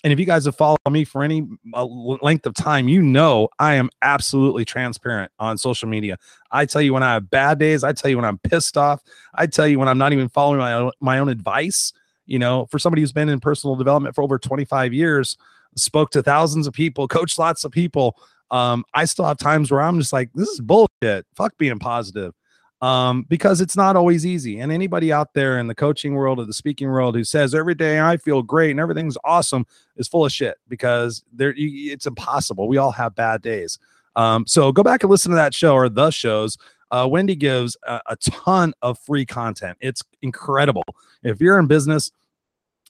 And 0.06 0.12
if 0.12 0.20
you 0.20 0.24
guys 0.24 0.44
have 0.44 0.54
followed 0.54 0.78
me 0.88 1.02
for 1.02 1.24
any 1.24 1.48
uh, 1.74 1.84
length 1.84 2.46
of 2.46 2.54
time, 2.54 2.86
you 2.86 3.02
know 3.02 3.48
I 3.58 3.74
am 3.74 3.90
absolutely 4.02 4.64
transparent 4.64 5.32
on 5.40 5.58
social 5.58 5.88
media. 5.88 6.16
I 6.52 6.64
tell 6.64 6.80
you 6.80 6.94
when 6.94 7.02
I 7.02 7.14
have 7.14 7.28
bad 7.28 7.58
days. 7.58 7.82
I 7.82 7.92
tell 7.92 8.08
you 8.08 8.16
when 8.16 8.24
I'm 8.24 8.38
pissed 8.38 8.76
off. 8.76 9.02
I 9.34 9.48
tell 9.48 9.66
you 9.66 9.80
when 9.80 9.88
I'm 9.88 9.98
not 9.98 10.12
even 10.12 10.28
following 10.28 10.60
my 10.60 10.74
own, 10.74 10.92
my 11.00 11.18
own 11.18 11.28
advice. 11.28 11.92
You 12.24 12.38
know, 12.38 12.66
for 12.66 12.78
somebody 12.78 13.02
who's 13.02 13.10
been 13.10 13.28
in 13.28 13.40
personal 13.40 13.74
development 13.74 14.14
for 14.14 14.22
over 14.22 14.38
25 14.38 14.94
years, 14.94 15.36
spoke 15.74 16.10
to 16.12 16.22
thousands 16.22 16.68
of 16.68 16.72
people, 16.72 17.08
coached 17.08 17.36
lots 17.36 17.64
of 17.64 17.72
people. 17.72 18.16
Um, 18.52 18.84
I 18.94 19.06
still 19.06 19.24
have 19.24 19.38
times 19.38 19.72
where 19.72 19.80
I'm 19.80 19.98
just 19.98 20.12
like, 20.12 20.30
this 20.36 20.50
is 20.50 20.60
bullshit. 20.60 21.26
Fuck 21.34 21.58
being 21.58 21.80
positive 21.80 22.32
um, 22.82 23.24
because 23.28 23.60
it's 23.60 23.76
not 23.76 23.96
always 23.96 24.26
easy. 24.26 24.60
And 24.60 24.70
anybody 24.70 25.12
out 25.12 25.32
there 25.34 25.58
in 25.58 25.66
the 25.66 25.74
coaching 25.74 26.14
world 26.14 26.38
or 26.38 26.44
the 26.44 26.52
speaking 26.52 26.88
world 26.88 27.14
who 27.14 27.24
says 27.24 27.54
every 27.54 27.74
day 27.74 28.00
I 28.00 28.16
feel 28.16 28.42
great 28.42 28.70
and 28.70 28.80
everything's 28.80 29.16
awesome 29.24 29.66
is 29.96 30.08
full 30.08 30.24
of 30.24 30.32
shit 30.32 30.58
because 30.68 31.24
there 31.32 31.54
it's 31.56 32.06
impossible. 32.06 32.68
We 32.68 32.76
all 32.76 32.92
have 32.92 33.14
bad 33.14 33.42
days. 33.42 33.78
Um, 34.14 34.46
so 34.46 34.72
go 34.72 34.82
back 34.82 35.02
and 35.02 35.10
listen 35.10 35.30
to 35.30 35.36
that 35.36 35.54
show 35.54 35.74
or 35.74 35.88
the 35.88 36.10
shows. 36.10 36.56
Uh, 36.90 37.06
Wendy 37.10 37.34
gives 37.34 37.76
a, 37.86 38.00
a 38.06 38.16
ton 38.16 38.72
of 38.82 38.98
free 39.00 39.26
content. 39.26 39.76
It's 39.80 40.02
incredible. 40.22 40.84
If 41.22 41.40
you're 41.40 41.58
in 41.58 41.66
business, 41.66 42.10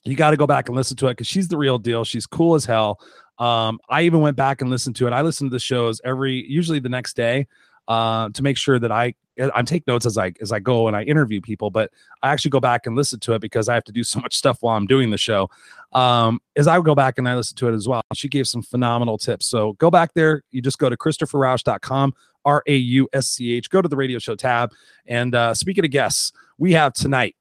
you 0.03 0.15
got 0.15 0.31
to 0.31 0.37
go 0.37 0.47
back 0.47 0.69
and 0.69 0.75
listen 0.75 0.95
to 0.97 1.07
it 1.07 1.11
because 1.11 1.27
she's 1.27 1.47
the 1.47 1.57
real 1.57 1.79
deal. 1.79 2.03
She's 2.03 2.25
cool 2.25 2.55
as 2.55 2.65
hell. 2.65 2.99
Um, 3.39 3.79
I 3.89 4.03
even 4.03 4.21
went 4.21 4.37
back 4.37 4.61
and 4.61 4.69
listened 4.69 4.95
to 4.97 5.07
it. 5.07 5.13
I 5.13 5.21
listen 5.21 5.47
to 5.47 5.53
the 5.53 5.59
shows 5.59 5.99
every, 6.03 6.45
usually 6.49 6.79
the 6.79 6.89
next 6.89 7.15
day 7.15 7.47
uh, 7.87 8.29
to 8.29 8.43
make 8.43 8.57
sure 8.57 8.79
that 8.79 8.91
I 8.91 9.15
I 9.53 9.61
take 9.61 9.85
notes 9.87 10.05
as 10.05 10.17
I 10.17 10.33
as 10.41 10.51
I 10.51 10.59
go 10.59 10.87
and 10.87 10.95
I 10.95 11.03
interview 11.03 11.41
people, 11.41 11.69
but 11.69 11.91
I 12.23 12.31
actually 12.31 12.51
go 12.51 12.59
back 12.59 12.85
and 12.85 12.95
listen 12.95 13.19
to 13.21 13.33
it 13.33 13.39
because 13.39 13.69
I 13.69 13.73
have 13.73 13.83
to 13.85 13.91
do 13.91 14.03
so 14.05 14.19
much 14.19 14.35
stuff 14.35 14.57
while 14.61 14.75
I'm 14.75 14.87
doing 14.87 15.09
the 15.09 15.17
show. 15.17 15.49
Um, 15.93 16.39
as 16.55 16.67
I 16.67 16.79
go 16.81 16.95
back 16.95 17.17
and 17.17 17.27
I 17.27 17.35
listen 17.35 17.55
to 17.57 17.69
it 17.69 17.73
as 17.73 17.87
well, 17.87 18.01
she 18.13 18.27
gave 18.27 18.47
some 18.47 18.61
phenomenal 18.61 19.17
tips. 19.17 19.47
So 19.47 19.73
go 19.73 19.89
back 19.89 20.13
there. 20.13 20.43
You 20.51 20.61
just 20.61 20.79
go 20.79 20.89
to 20.89 20.97
ChristopherRausch.com, 20.97 22.13
R 22.45 22.63
A 22.67 22.75
U 22.75 23.07
S 23.13 23.27
C 23.29 23.53
H. 23.53 23.69
Go 23.69 23.81
to 23.81 23.87
the 23.87 23.95
radio 23.95 24.19
show 24.19 24.35
tab. 24.35 24.71
And 25.05 25.33
uh, 25.33 25.53
speaking 25.53 25.85
of 25.85 25.91
guests, 25.91 26.31
we 26.57 26.73
have 26.73 26.93
tonight. 26.93 27.35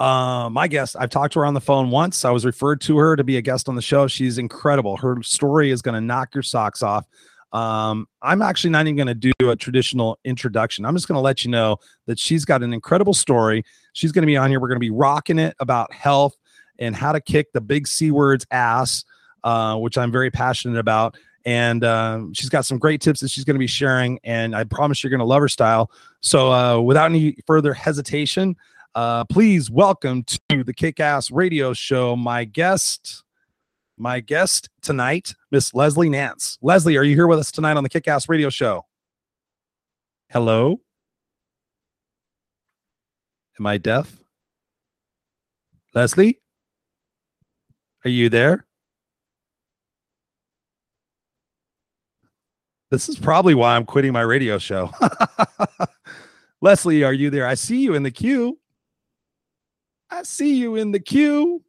Uh, 0.00 0.48
my 0.50 0.66
guest, 0.66 0.96
I've 0.98 1.10
talked 1.10 1.34
to 1.34 1.40
her 1.40 1.46
on 1.46 1.54
the 1.54 1.60
phone 1.60 1.90
once. 1.90 2.24
I 2.24 2.30
was 2.30 2.44
referred 2.44 2.80
to 2.82 2.98
her 2.98 3.14
to 3.14 3.22
be 3.22 3.36
a 3.36 3.40
guest 3.40 3.68
on 3.68 3.76
the 3.76 3.82
show. 3.82 4.08
She's 4.08 4.38
incredible. 4.38 4.96
Her 4.96 5.22
story 5.22 5.70
is 5.70 5.82
going 5.82 5.94
to 5.94 6.00
knock 6.00 6.34
your 6.34 6.42
socks 6.42 6.82
off. 6.82 7.06
Um, 7.54 8.06
I'm 8.20 8.42
actually 8.42 8.70
not 8.70 8.86
even 8.86 8.96
going 8.96 9.18
to 9.18 9.32
do 9.38 9.50
a 9.50 9.56
traditional 9.56 10.18
introduction. 10.24 10.84
I'm 10.84 10.94
just 10.94 11.08
going 11.08 11.16
to 11.16 11.22
let 11.22 11.44
you 11.44 11.50
know 11.50 11.78
that 12.06 12.18
she's 12.18 12.44
got 12.44 12.62
an 12.62 12.74
incredible 12.74 13.14
story. 13.14 13.64
She's 13.94 14.12
going 14.12 14.24
to 14.24 14.26
be 14.26 14.36
on 14.36 14.50
here. 14.50 14.60
We're 14.60 14.68
going 14.68 14.76
to 14.76 14.80
be 14.80 14.90
rocking 14.90 15.38
it 15.38 15.54
about 15.60 15.92
health 15.92 16.36
and 16.78 16.94
how 16.94 17.12
to 17.12 17.20
kick 17.20 17.52
the 17.52 17.60
big 17.62 17.86
C 17.86 18.10
words 18.10 18.44
ass. 18.50 19.04
uh, 19.44 19.76
which 19.76 19.96
I'm 19.96 20.10
very 20.10 20.30
passionate 20.30 20.78
about. 20.78 21.16
And 21.44 21.84
um, 21.84 22.32
she's 22.32 22.48
got 22.48 22.64
some 22.64 22.78
great 22.78 23.02
tips 23.02 23.20
that 23.20 23.30
she's 23.30 23.44
going 23.44 23.54
to 23.54 23.60
be 23.60 23.66
sharing. 23.66 24.18
And 24.24 24.56
I 24.56 24.64
promise 24.64 25.04
you're 25.04 25.10
going 25.10 25.20
to 25.20 25.26
love 25.26 25.42
her 25.42 25.48
style. 25.48 25.90
So 26.22 26.50
uh, 26.50 26.80
without 26.80 27.10
any 27.10 27.36
further 27.46 27.74
hesitation, 27.74 28.56
uh, 28.94 29.24
please 29.26 29.70
welcome 29.70 30.24
to 30.48 30.64
the 30.64 30.72
Kick 30.72 31.00
Ass 31.00 31.30
Radio 31.30 31.74
Show 31.74 32.16
my 32.16 32.44
guest, 32.44 33.23
my 33.96 34.20
guest 34.20 34.68
tonight, 34.82 35.34
Miss 35.50 35.74
Leslie 35.74 36.08
Nance. 36.08 36.58
Leslie, 36.62 36.96
are 36.96 37.04
you 37.04 37.14
here 37.14 37.26
with 37.26 37.38
us 37.38 37.50
tonight 37.50 37.76
on 37.76 37.82
the 37.82 37.88
Kick 37.88 38.08
Ass 38.08 38.28
Radio 38.28 38.50
Show? 38.50 38.84
Hello? 40.30 40.80
Am 43.58 43.66
I 43.66 43.78
deaf? 43.78 44.12
Leslie? 45.94 46.40
Are 48.04 48.10
you 48.10 48.28
there? 48.28 48.66
This 52.90 53.08
is 53.08 53.18
probably 53.18 53.54
why 53.54 53.74
I'm 53.74 53.86
quitting 53.86 54.12
my 54.12 54.20
radio 54.20 54.56
show. 54.58 54.88
Leslie, 56.60 57.02
are 57.02 57.12
you 57.12 57.28
there? 57.28 57.44
I 57.44 57.54
see 57.54 57.80
you 57.80 57.94
in 57.94 58.04
the 58.04 58.10
queue. 58.12 58.58
I 60.10 60.22
see 60.22 60.54
you 60.54 60.76
in 60.76 60.92
the 60.92 61.00
queue. 61.00 61.63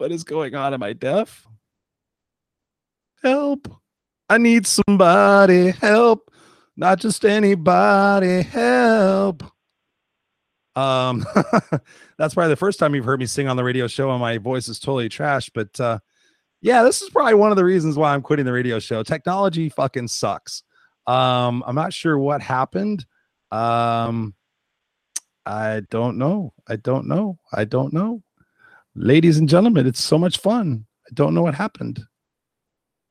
What 0.00 0.12
is 0.12 0.24
going 0.24 0.54
on? 0.54 0.72
Am 0.72 0.82
I 0.82 0.94
deaf? 0.94 1.46
Help. 3.22 3.68
I 4.30 4.38
need 4.38 4.66
somebody. 4.66 5.72
Help. 5.72 6.30
Not 6.74 7.00
just 7.00 7.22
anybody. 7.26 8.40
Help. 8.40 9.42
Um, 10.74 11.26
that's 12.16 12.32
probably 12.32 12.48
the 12.48 12.56
first 12.56 12.78
time 12.78 12.94
you've 12.94 13.04
heard 13.04 13.20
me 13.20 13.26
sing 13.26 13.46
on 13.46 13.58
the 13.58 13.62
radio 13.62 13.86
show, 13.88 14.10
and 14.10 14.20
my 14.20 14.38
voice 14.38 14.68
is 14.68 14.78
totally 14.80 15.10
trash. 15.10 15.50
But 15.50 15.78
uh, 15.78 15.98
yeah, 16.62 16.82
this 16.82 17.02
is 17.02 17.10
probably 17.10 17.34
one 17.34 17.50
of 17.50 17.58
the 17.58 17.64
reasons 17.66 17.98
why 17.98 18.14
I'm 18.14 18.22
quitting 18.22 18.46
the 18.46 18.54
radio 18.54 18.78
show. 18.78 19.02
Technology 19.02 19.68
fucking 19.68 20.08
sucks. 20.08 20.62
Um, 21.06 21.62
I'm 21.66 21.74
not 21.74 21.92
sure 21.92 22.16
what 22.16 22.40
happened. 22.40 23.04
Um, 23.52 24.34
I 25.44 25.82
don't 25.90 26.16
know. 26.16 26.54
I 26.66 26.76
don't 26.76 27.06
know. 27.06 27.38
I 27.52 27.66
don't 27.66 27.92
know. 27.92 28.22
Ladies 28.94 29.38
and 29.38 29.48
gentlemen, 29.48 29.86
it's 29.86 30.02
so 30.02 30.18
much 30.18 30.38
fun. 30.38 30.84
I 31.06 31.10
don't 31.14 31.34
know 31.34 31.42
what 31.42 31.54
happened. 31.54 32.00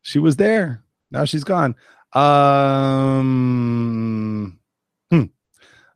She 0.02 0.20
was 0.20 0.36
there. 0.36 0.84
Now 1.12 1.26
she's 1.26 1.44
gone. 1.44 1.76
Um, 2.14 3.30
hmm. 5.12 5.24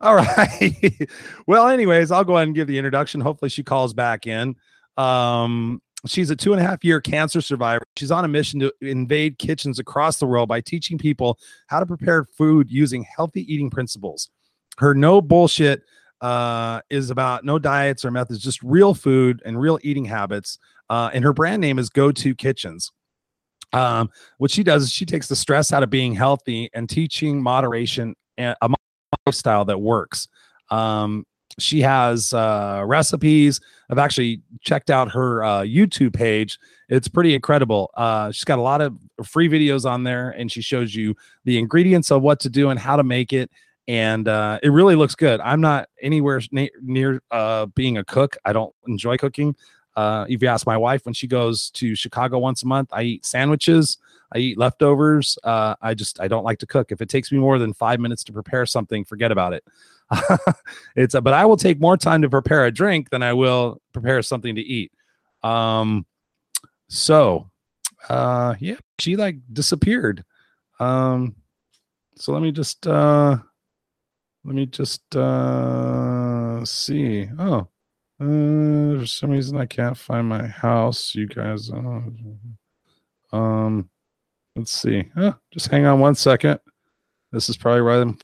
All 0.01 0.15
right. 0.37 1.09
well, 1.47 1.67
anyways, 1.67 2.11
I'll 2.11 2.23
go 2.23 2.35
ahead 2.37 2.47
and 2.47 2.55
give 2.55 2.67
the 2.67 2.77
introduction. 2.77 3.21
Hopefully, 3.21 3.49
she 3.49 3.63
calls 3.63 3.93
back 3.93 4.27
in. 4.27 4.55
Um, 4.97 5.81
she's 6.07 6.29
a 6.29 6.35
two 6.35 6.53
and 6.53 6.61
a 6.61 6.65
half 6.65 6.83
year 6.83 7.01
cancer 7.01 7.41
survivor. 7.41 7.85
She's 7.97 8.11
on 8.11 8.25
a 8.25 8.27
mission 8.27 8.59
to 8.59 8.71
invade 8.81 9.39
kitchens 9.39 9.79
across 9.79 10.19
the 10.19 10.27
world 10.27 10.49
by 10.49 10.61
teaching 10.61 10.97
people 10.97 11.39
how 11.67 11.79
to 11.79 11.85
prepare 11.85 12.25
food 12.25 12.69
using 12.69 13.03
healthy 13.03 13.41
eating 13.51 13.69
principles. 13.69 14.29
Her 14.77 14.93
no 14.93 15.21
bullshit 15.21 15.83
uh, 16.23 16.79
is 16.89 17.09
about 17.09 17.43
no 17.43 17.59
diets 17.59 18.05
or 18.05 18.09
methods, 18.09 18.39
just 18.39 18.63
real 18.63 18.93
food 18.93 19.41
and 19.45 19.59
real 19.59 19.77
eating 19.83 20.05
habits. 20.05 20.57
Uh, 20.89 21.09
and 21.13 21.23
her 21.23 21.33
brand 21.33 21.61
name 21.61 21.77
is 21.77 21.89
Go 21.89 22.11
To 22.11 22.33
Kitchens. 22.33 22.91
Um, 23.73 24.09
what 24.37 24.49
she 24.49 24.63
does 24.63 24.83
is 24.83 24.91
she 24.91 25.05
takes 25.05 25.27
the 25.27 25.35
stress 25.35 25.73
out 25.73 25.83
of 25.83 25.89
being 25.89 26.13
healthy 26.13 26.69
and 26.73 26.89
teaching 26.89 27.43
moderation 27.43 28.15
and 28.37 28.55
a 28.61 28.69
lifestyle 29.27 29.65
that 29.65 29.79
works. 29.79 30.27
Um, 30.71 31.25
she 31.59 31.81
has 31.81 32.33
uh, 32.33 32.83
recipes. 32.85 33.59
I've 33.89 33.97
actually 33.97 34.41
checked 34.61 34.89
out 34.89 35.11
her 35.11 35.43
uh, 35.43 35.61
YouTube 35.61 36.13
page. 36.13 36.57
It's 36.87 37.07
pretty 37.07 37.35
incredible. 37.35 37.91
Uh, 37.95 38.31
she's 38.31 38.45
got 38.45 38.59
a 38.59 38.61
lot 38.61 38.81
of 38.81 38.97
free 39.25 39.49
videos 39.49 39.89
on 39.89 40.03
there, 40.03 40.29
and 40.31 40.51
she 40.51 40.61
shows 40.61 40.95
you 40.95 41.15
the 41.43 41.59
ingredients 41.59 42.11
of 42.11 42.21
what 42.21 42.39
to 42.41 42.49
do 42.49 42.69
and 42.69 42.79
how 42.79 42.95
to 42.95 43.03
make 43.03 43.33
it. 43.33 43.51
And 43.87 44.27
uh, 44.27 44.59
it 44.63 44.69
really 44.69 44.95
looks 44.95 45.15
good. 45.15 45.41
I'm 45.41 45.61
not 45.61 45.89
anywhere 46.01 46.41
na- 46.51 46.67
near 46.81 47.21
uh, 47.31 47.65
being 47.67 47.97
a 47.97 48.03
cook. 48.03 48.37
I 48.45 48.53
don't 48.53 48.73
enjoy 48.87 49.17
cooking. 49.17 49.55
Uh, 49.95 50.25
if 50.27 50.41
you 50.41 50.47
ask 50.47 50.65
my 50.65 50.77
wife, 50.77 51.05
when 51.05 51.13
she 51.13 51.27
goes 51.27 51.69
to 51.71 51.95
Chicago 51.95 52.39
once 52.39 52.63
a 52.63 52.67
month, 52.67 52.89
I 52.91 53.03
eat 53.03 53.25
sandwiches. 53.25 53.97
I 54.33 54.39
eat 54.39 54.57
leftovers. 54.57 55.37
Uh, 55.43 55.75
I 55.81 55.93
just 55.93 56.19
I 56.19 56.27
don't 56.27 56.43
like 56.43 56.59
to 56.59 56.65
cook. 56.65 56.91
If 56.91 57.01
it 57.01 57.09
takes 57.09 57.31
me 57.31 57.37
more 57.37 57.59
than 57.59 57.73
five 57.73 57.99
minutes 57.99 58.23
to 58.25 58.33
prepare 58.33 58.65
something, 58.65 59.05
forget 59.05 59.31
about 59.31 59.53
it. 59.53 59.63
it's 60.95 61.13
a, 61.13 61.21
but 61.21 61.33
I 61.33 61.45
will 61.45 61.57
take 61.57 61.79
more 61.79 61.97
time 61.97 62.21
to 62.23 62.29
prepare 62.29 62.65
a 62.65 62.71
drink 62.71 63.09
than 63.09 63.21
I 63.21 63.33
will 63.33 63.81
prepare 63.93 64.21
something 64.21 64.55
to 64.55 64.61
eat. 64.61 64.91
Um, 65.43 66.05
so, 66.87 67.49
uh, 68.09 68.55
yeah, 68.59 68.77
she 68.99 69.15
like 69.15 69.37
disappeared. 69.51 70.23
Um, 70.79 71.35
so 72.15 72.33
let 72.33 72.41
me 72.41 72.51
just 72.51 72.87
uh, 72.87 73.37
let 74.45 74.55
me 74.55 74.65
just 74.65 75.15
uh 75.15 76.63
see. 76.65 77.29
Oh, 77.39 77.67
uh, 78.19 78.99
for 78.99 79.05
some 79.05 79.31
reason 79.31 79.57
I 79.57 79.65
can't 79.65 79.97
find 79.97 80.27
my 80.27 80.47
house. 80.47 81.15
You 81.15 81.27
guys, 81.27 81.71
uh, 81.71 82.01
um, 83.35 83.89
let's 84.55 84.71
see. 84.71 85.09
Huh, 85.15 85.33
just 85.51 85.67
hang 85.67 85.85
on 85.85 85.99
one 85.99 86.15
second. 86.15 86.59
This 87.31 87.49
is 87.49 87.57
probably 87.57 87.81
right. 87.81 88.01
I'm 88.01 88.17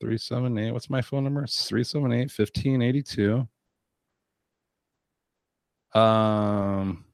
378. 0.00 0.72
What's 0.72 0.90
my 0.90 1.02
phone 1.02 1.24
number? 1.24 1.42
It's 1.42 1.68
378 1.68 2.30
1582. 2.30 3.48
Um, 5.98 7.04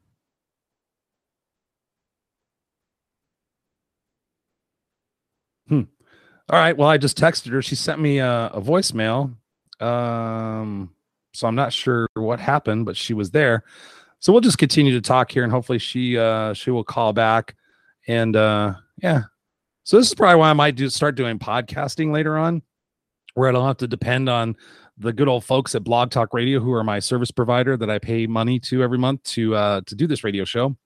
All 6.48 6.58
right. 6.58 6.76
Well, 6.76 6.88
I 6.88 6.96
just 6.96 7.18
texted 7.18 7.50
her. 7.50 7.60
She 7.60 7.74
sent 7.74 8.00
me 8.00 8.18
a, 8.18 8.50
a 8.54 8.60
voicemail. 8.60 9.34
Um, 9.80 10.94
so 11.34 11.46
I'm 11.46 11.54
not 11.54 11.72
sure 11.72 12.08
what 12.14 12.40
happened, 12.40 12.86
but 12.86 12.96
she 12.96 13.14
was 13.14 13.30
there. 13.30 13.64
So 14.20 14.32
we'll 14.32 14.40
just 14.40 14.58
continue 14.58 14.92
to 14.92 15.00
talk 15.00 15.30
here, 15.30 15.42
and 15.42 15.52
hopefully 15.52 15.78
she 15.78 16.16
uh 16.16 16.54
she 16.54 16.70
will 16.70 16.84
call 16.84 17.12
back. 17.12 17.54
And 18.08 18.34
uh 18.34 18.74
yeah, 19.02 19.22
so 19.84 19.98
this 19.98 20.08
is 20.08 20.14
probably 20.14 20.36
why 20.40 20.50
I 20.50 20.54
might 20.54 20.76
do 20.76 20.88
start 20.88 21.14
doing 21.14 21.38
podcasting 21.38 22.12
later 22.12 22.38
on, 22.38 22.62
where 23.34 23.48
I 23.48 23.52
don't 23.52 23.66
have 23.66 23.76
to 23.78 23.86
depend 23.86 24.28
on 24.28 24.56
the 24.98 25.12
good 25.12 25.28
old 25.28 25.44
folks 25.44 25.74
at 25.74 25.84
Blog 25.84 26.10
Talk 26.10 26.32
Radio, 26.32 26.58
who 26.58 26.72
are 26.72 26.82
my 26.82 26.98
service 26.98 27.30
provider 27.30 27.76
that 27.76 27.90
I 27.90 27.98
pay 27.98 28.26
money 28.26 28.58
to 28.60 28.82
every 28.82 28.98
month 28.98 29.22
to 29.24 29.54
uh, 29.54 29.80
to 29.86 29.94
do 29.94 30.06
this 30.06 30.24
radio 30.24 30.44
show. 30.44 30.76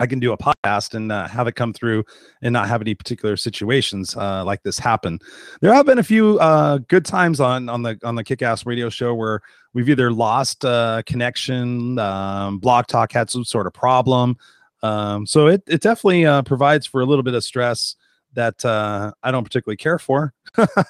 I 0.00 0.06
can 0.06 0.20
do 0.20 0.32
a 0.32 0.38
podcast 0.38 0.94
and 0.94 1.10
uh, 1.10 1.26
have 1.28 1.48
it 1.48 1.52
come 1.52 1.72
through 1.72 2.04
and 2.42 2.52
not 2.52 2.68
have 2.68 2.80
any 2.80 2.94
particular 2.94 3.36
situations 3.36 4.16
uh, 4.16 4.44
like 4.44 4.62
this 4.62 4.78
happen. 4.78 5.18
There 5.60 5.72
have 5.74 5.86
been 5.86 5.98
a 5.98 6.04
few 6.04 6.38
uh, 6.38 6.78
good 6.88 7.04
times 7.04 7.40
on 7.40 7.68
on 7.68 7.82
the 7.82 7.98
on 8.04 8.14
the 8.14 8.24
Kick 8.24 8.42
Ass 8.42 8.66
Radio 8.66 8.88
Show 8.88 9.14
where 9.14 9.40
we've 9.74 9.88
either 9.88 10.12
lost 10.12 10.64
uh, 10.64 11.02
connection, 11.06 11.98
um, 11.98 12.58
Blog 12.58 12.86
Talk 12.86 13.12
had 13.12 13.30
some 13.30 13.44
sort 13.44 13.66
of 13.66 13.74
problem, 13.74 14.36
um, 14.82 15.26
so 15.26 15.48
it 15.48 15.62
it 15.66 15.80
definitely 15.80 16.26
uh, 16.26 16.42
provides 16.42 16.86
for 16.86 17.00
a 17.00 17.06
little 17.06 17.24
bit 17.24 17.34
of 17.34 17.42
stress 17.44 17.96
that 18.34 18.64
uh, 18.64 19.10
I 19.22 19.30
don't 19.30 19.42
particularly 19.42 19.78
care 19.78 19.98
for, 19.98 20.32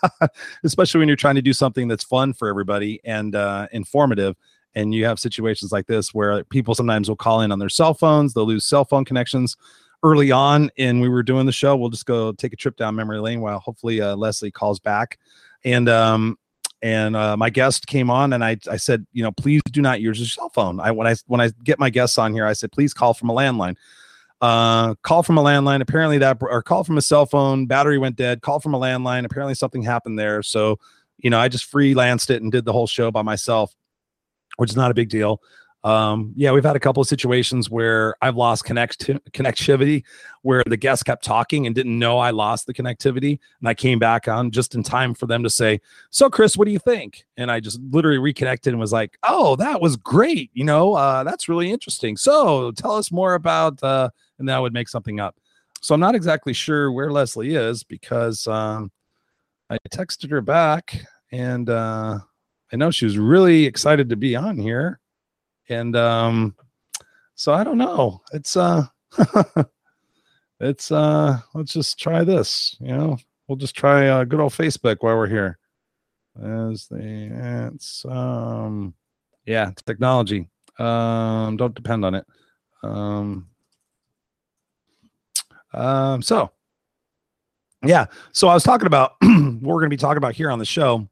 especially 0.65 0.99
when 0.99 1.09
you're 1.09 1.17
trying 1.17 1.37
to 1.37 1.43
do 1.43 1.53
something 1.53 1.89
that's 1.89 2.05
fun 2.05 2.35
for 2.35 2.49
everybody 2.49 3.01
and 3.05 3.35
informative. 3.73 4.37
And 4.79 4.95
you 4.95 5.05
have 5.07 5.19
situations 5.19 5.73
like 5.73 5.87
this 5.87 6.15
where 6.15 6.45
people 6.45 6.75
sometimes 6.75 7.09
will 7.09 7.17
call 7.17 7.41
in 7.41 7.51
on 7.51 7.59
their 7.59 7.69
cell 7.69 7.95
phones, 7.95 8.33
they'll 8.33 8.47
lose 8.47 8.65
cell 8.65 8.85
phone 8.85 9.05
connections. 9.05 9.57
Early 10.05 10.31
on, 10.31 10.71
and 10.79 11.01
we 11.01 11.09
were 11.09 11.25
doing 11.25 11.45
the 11.45 11.51
show, 11.51 11.77
we'll 11.77 11.89
just 11.89 12.07
go 12.07 12.31
take 12.31 12.53
a 12.53 12.57
trip 12.57 12.77
down 12.77 12.95
memory 12.95 13.19
lane 13.19 13.41
while 13.41 13.59
hopefully 13.59 14.01
uh, 14.01 14.15
Leslie 14.15 14.53
calls 14.53 14.79
back. 14.79 15.19
And 15.65 15.89
um, 15.89 16.39
and 16.83 17.17
uh, 17.17 17.37
my 17.37 17.51
guest 17.51 17.89
came 17.89 18.09
on, 18.09 18.33
and 18.33 18.45
I 18.45 18.59
I 18.71 18.77
said, 18.77 19.05
you 19.13 19.25
know, 19.25 19.33
please 19.33 19.61
do 19.73 19.83
not 19.83 20.01
use 20.01 20.21
your 20.21 20.29
cell 20.29 20.51
phone. 20.51 20.79
I 20.79 20.93
when 20.93 21.09
I 21.09 21.17
when 21.27 21.41
I 21.41 21.51
get 21.65 21.81
my 21.81 21.91
guests 21.91 22.17
on 22.17 22.33
here, 22.33 22.47
I 22.47 22.53
said, 22.53 22.71
please 22.71 22.95
call 22.95 23.13
from 23.13 23.29
a 23.29 23.35
landline 23.35 23.75
uh 24.41 24.95
call 25.03 25.25
from 25.25 25.37
a 25.37 25.43
landline 25.43 25.81
apparently 25.81 26.19
that 26.19 26.39
or 26.41 26.63
call 26.63 26.85
from 26.85 26.97
a 26.97 27.03
cell 27.03 27.27
phone 27.27 27.67
battery 27.67 27.99
went 27.99 28.15
dead 28.15 28.41
call 28.41 28.61
from 28.61 28.73
a 28.73 28.79
landline 28.79 29.25
apparently 29.25 29.55
something 29.55 29.83
happened 29.83 30.17
there 30.17 30.45
so 30.45 30.79
you 31.19 31.29
know 31.29 31.41
i 31.41 31.49
just 31.49 31.71
freelanced 31.71 32.31
it 32.31 32.41
and 32.41 32.53
did 32.53 32.65
the 32.65 32.73
whole 32.73 32.87
show 32.87 33.11
by 33.11 33.23
myself 33.23 33.75
which 34.59 34.71
is 34.71 34.77
not 34.77 34.91
a 34.91 34.95
big 34.95 35.09
deal. 35.09 35.43
Um 35.85 36.33
yeah 36.35 36.51
we've 36.51 36.65
had 36.65 36.75
a 36.75 36.81
couple 36.81 37.01
of 37.01 37.07
situations 37.07 37.71
where 37.71 38.17
i've 38.21 38.35
lost 38.35 38.65
connect 38.65 39.07
connectivity 39.31 40.03
where 40.43 40.65
the 40.67 40.77
guest 40.77 41.05
kept 41.05 41.23
talking 41.23 41.67
and 41.67 41.75
didn't 41.75 41.97
know 41.97 42.19
i 42.19 42.31
lost 42.31 42.67
the 42.67 42.75
connectivity 42.75 43.39
and 43.61 43.69
i 43.69 43.75
came 43.75 44.01
back 44.01 44.27
on 44.27 44.51
just 44.51 44.75
in 44.75 44.83
time 44.83 45.15
for 45.15 45.27
them 45.27 45.45
to 45.45 45.49
say 45.49 45.81
so 46.11 46.29
chris 46.29 46.57
what 46.57 46.65
do 46.65 46.73
you 46.73 46.81
think? 46.81 47.25
And 47.37 47.49
i 47.49 47.61
just 47.61 47.79
literally 47.93 48.19
reconnected 48.19 48.73
and 48.73 48.81
was 48.81 48.93
like 48.93 49.19
oh 49.23 49.55
that 49.55 49.81
was 49.81 49.95
great 49.95 50.51
you 50.53 50.65
know 50.65 50.95
uh 50.95 51.23
that's 51.23 51.49
really 51.49 51.71
interesting. 51.71 52.17
So 52.17 52.73
tell 52.73 52.97
us 52.97 53.13
more 53.13 53.35
about 53.35 53.81
uh 53.81 54.11
and 54.39 54.49
that 54.49 54.59
would 54.59 54.73
make 54.73 54.89
something 54.89 55.21
up. 55.21 55.37
So 55.81 55.95
I'm 55.95 56.01
not 56.01 56.15
exactly 56.15 56.53
sure 56.53 56.91
where 56.91 57.13
Leslie 57.13 57.55
is 57.55 57.85
because 57.85 58.47
um, 58.47 58.91
I 59.71 59.79
texted 59.91 60.31
her 60.31 60.41
back 60.41 61.05
and 61.31 61.69
uh, 61.69 62.19
I 62.73 62.77
know 62.77 62.91
she 62.91 63.05
was 63.05 63.19
really 63.19 63.65
excited 63.65 64.09
to 64.11 64.17
be 64.17 64.37
on 64.37 64.59
here. 64.59 65.01
And 65.69 65.97
um, 65.97 66.55
so 67.35 67.53
I 67.53 67.63
don't 67.65 67.79
know. 67.79 68.21
It's 68.33 68.57
uh 68.57 68.87
it's 70.61 70.91
uh 70.91 71.39
let's 71.55 71.73
just 71.73 71.99
try 71.99 72.25
this, 72.25 72.77
you 72.81 72.89
know. 72.89 73.19
We'll 73.47 73.57
just 73.57 73.77
try 73.77 74.09
uh 74.09 74.25
good 74.25 74.41
old 74.41 74.53
Facebook 74.53 74.99
while 75.01 75.17
we're 75.17 75.29
here. 75.29 75.59
As 76.43 76.89
the 76.89 77.71
it's 77.73 78.05
um 78.07 78.93
yeah, 79.47 79.71
technology. 79.87 80.49
Um 80.79 81.57
don't 81.57 81.75
depend 81.75 82.05
on 82.05 82.15
it. 82.17 82.27
Um 82.83 83.49
um 85.73 86.23
so 86.23 86.51
yeah, 87.87 88.07
so 88.33 88.49
I 88.49 88.55
was 88.55 88.65
talking 88.65 88.89
about 88.89 89.13
what 89.21 89.63
we're 89.63 89.75
going 89.75 89.91
to 89.91 89.91
be 89.91 89.97
talking 89.97 90.19
about 90.19 90.35
here 90.35 90.51
on 90.51 90.59
the 90.59 90.65
show 90.65 91.09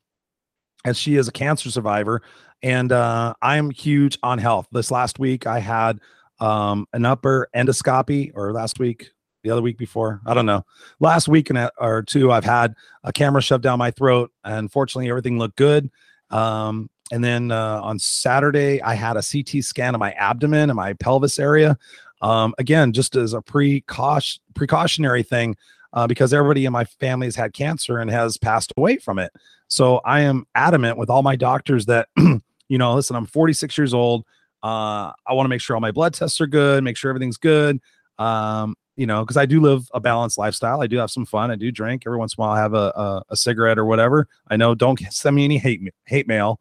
as 0.87 0.97
she 0.97 1.16
is 1.16 1.28
a 1.28 1.33
cancer 1.33 1.71
survivor 1.71 2.23
and 2.62 2.93
uh 2.93 3.35
I'm 3.43 3.71
huge 3.71 4.19
on 4.23 4.38
health. 4.38 4.69
This 4.73 4.90
last 4.90 5.19
week 5.19 5.47
I 5.47 5.59
had 5.59 6.00
um 6.40 6.87
an 6.93 7.05
upper 7.05 7.49
endoscopy 7.55 8.31
or 8.35 8.52
last 8.52 8.78
week 8.78 9.11
the 9.43 9.50
other 9.50 9.62
week 9.62 9.78
before 9.78 10.21
i 10.26 10.35
don't 10.35 10.47
know. 10.47 10.64
Last 11.00 11.28
week 11.28 11.50
and 11.50 11.71
or 11.78 12.02
two 12.02 12.33
i've 12.33 12.45
had 12.45 12.75
a 13.05 13.12
camera 13.12 13.43
shoved 13.43 13.64
down 13.64 13.78
my 13.78 13.90
throat. 13.90 14.31
And 14.45 14.71
fortunately 14.73 15.11
everything 15.11 15.38
looked 15.38 15.57
good. 15.57 15.90
Um 16.31 16.88
and 17.12 17.23
then 17.23 17.50
uh, 17.50 17.81
on 17.83 17.99
saturday 17.99 18.81
i 18.83 18.95
had 18.95 19.16
a 19.16 19.23
ct 19.23 19.64
scan 19.64 19.95
of 19.95 19.99
my 19.99 20.12
abdomen 20.12 20.71
and 20.71 20.76
my 20.76 20.93
pelvis 20.95 21.38
area. 21.38 21.76
Um 22.23 22.55
again 22.59 22.93
just 22.93 23.16
as 23.16 23.33
a 23.33 23.43
precaution 23.43 24.40
precautionary 24.55 25.25
thing 25.25 25.57
uh, 25.93 26.07
because 26.07 26.33
everybody 26.33 26.64
in 26.64 26.73
my 26.73 26.85
family 26.85 27.26
has 27.26 27.37
had 27.37 27.52
cancer 27.52 27.99
and 27.99 28.11
has 28.11 28.37
passed 28.37 28.73
away 28.76 28.97
from 28.97 29.19
it 29.19 29.33
so 29.69 29.99
i 30.05 30.21
am 30.21 30.47
adamant 30.55 30.97
with 30.97 31.11
all 31.11 31.23
my 31.23 31.37
doctors 31.37 31.87
that 31.87 32.09
you 32.16 32.78
know 32.78 32.95
listen 32.95 33.16
i'm 33.16 33.26
46 33.26 33.76
years 33.78 33.95
old 33.95 34.25
uh, 34.66 35.12
I 35.25 35.33
want 35.33 35.45
to 35.45 35.49
make 35.49 35.61
sure 35.61 35.76
all 35.76 35.81
my 35.81 35.93
blood 35.93 36.12
tests 36.12 36.40
are 36.40 36.47
good, 36.49 36.83
make 36.83 36.97
sure 36.97 37.09
everything's 37.09 37.37
good. 37.37 37.81
Um, 38.19 38.75
you 38.97 39.07
know, 39.07 39.23
because 39.23 39.37
I 39.37 39.47
do 39.47 39.61
live 39.61 39.88
a 39.95 40.00
balanced 40.00 40.38
lifestyle. 40.38 40.83
I 40.83 40.88
do 40.88 40.97
have 40.97 41.11
some 41.11 41.25
fun. 41.25 41.52
I 41.52 41.55
do 41.55 41.71
drink 41.71 42.02
every 42.05 42.19
once 42.19 42.35
in 42.35 42.43
a 42.43 42.47
while. 42.47 42.57
I 42.57 42.59
have 42.59 42.75
a, 42.75 42.93
a 42.97 43.23
a 43.31 43.37
cigarette 43.37 43.78
or 43.78 43.85
whatever. 43.85 44.26
I 44.49 44.57
know. 44.57 44.75
Don't 44.75 44.99
send 45.11 45.37
me 45.37 45.45
any 45.45 45.59
hate 45.59 45.83
hate 46.05 46.26
mail. 46.26 46.59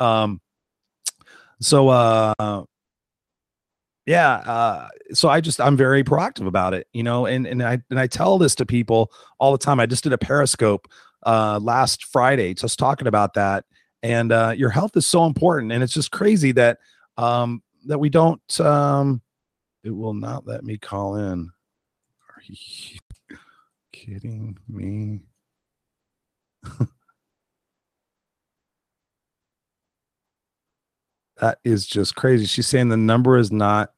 Um. 0.00 0.40
So 1.60 1.88
uh. 1.88 2.64
Yeah. 4.08 4.36
Uh. 4.36 4.88
So 5.12 5.28
I 5.28 5.42
just 5.42 5.60
I'm 5.60 5.76
very 5.76 6.02
proactive 6.02 6.46
about 6.46 6.72
it. 6.72 6.88
You 6.94 7.02
know, 7.02 7.26
and 7.26 7.46
and 7.46 7.62
I 7.62 7.78
and 7.90 8.00
I 8.00 8.06
tell 8.06 8.38
this 8.38 8.54
to 8.54 8.64
people 8.64 9.12
all 9.38 9.52
the 9.52 9.58
time. 9.58 9.80
I 9.80 9.84
just 9.86 10.02
did 10.02 10.14
a 10.14 10.18
Periscope 10.18 10.88
uh 11.26 11.58
last 11.62 12.06
Friday, 12.06 12.54
just 12.54 12.78
talking 12.78 13.06
about 13.06 13.34
that. 13.34 13.66
And 14.02 14.32
uh, 14.32 14.54
your 14.56 14.70
health 14.70 14.96
is 14.96 15.06
so 15.06 15.26
important, 15.26 15.72
and 15.72 15.82
it's 15.82 15.92
just 15.92 16.10
crazy 16.10 16.52
that 16.52 16.78
um 17.18 17.62
that 17.86 17.98
we 17.98 18.08
don't 18.08 18.40
um 18.60 19.20
it 19.84 19.90
will 19.90 20.14
not 20.14 20.46
let 20.46 20.64
me 20.64 20.78
call 20.78 21.16
in 21.16 21.50
are 22.30 22.42
you 22.46 22.98
kidding 23.92 24.56
me 24.68 25.20
that 31.40 31.58
is 31.64 31.86
just 31.86 32.14
crazy 32.16 32.46
she's 32.46 32.66
saying 32.66 32.88
the 32.88 32.96
number 32.96 33.36
is 33.38 33.52
not 33.52 33.92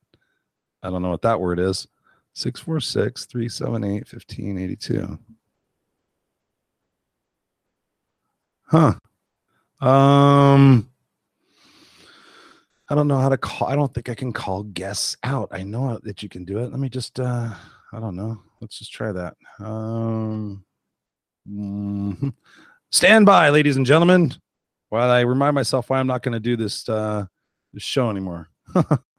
i 0.83 0.91
don't 0.91 1.03
know 1.03 1.11
what 1.11 1.23
that 1.23 1.41
word 1.41 1.59
is 1.59 1.87
646 2.35 3.27
378 3.27 4.13
1582 4.13 5.19
huh 8.67 8.95
um 9.87 10.87
I 12.93 12.97
don't 12.97 13.07
know 13.07 13.19
how 13.19 13.29
to 13.29 13.39
call. 13.39 13.69
I 13.69 13.77
don't 13.77 13.95
think 13.95 14.09
I 14.09 14.17
can 14.17 14.33
call 14.33 14.65
guests 14.65 15.17
out. 15.23 15.49
I 15.53 15.63
know 15.63 16.01
that 16.03 16.25
you 16.25 16.29
can 16.29 16.45
do 16.45 16.59
it. 16.59 16.73
Let 16.73 16.81
me 16.81 16.89
just. 16.89 17.21
uh 17.21 17.55
I 17.93 17.99
don't 17.99 18.15
know. 18.15 18.41
Let's 18.61 18.79
just 18.79 18.93
try 18.93 19.11
that. 19.13 19.37
Um, 19.59 20.65
mhm. 21.49 22.33
stand 22.91 23.27
by, 23.27 23.49
ladies 23.51 23.77
and 23.77 23.87
gentlemen, 23.87 24.33
while 24.91 25.11
I 25.11 25.21
remind 25.21 25.55
myself 25.55 25.91
why 25.91 25.99
I'm 25.99 26.07
not 26.07 26.23
going 26.23 26.35
to 26.35 26.41
do 26.41 26.57
this 26.57 26.89
uh 26.89 27.27
this 27.73 27.83
show 27.83 28.11
anymore. 28.11 28.49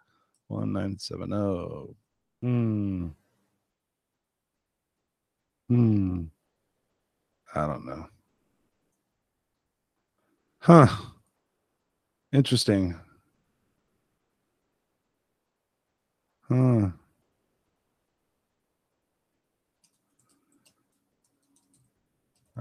One 0.51 0.73
nine 0.73 0.99
seven 0.99 1.31
zero. 1.31 1.95
Hmm. 2.41 3.09
Hmm. 5.69 6.23
I 7.55 7.67
don't 7.67 7.85
know. 7.85 8.07
Huh. 10.59 10.87
Interesting. 12.33 12.95
Huh. 16.49 16.89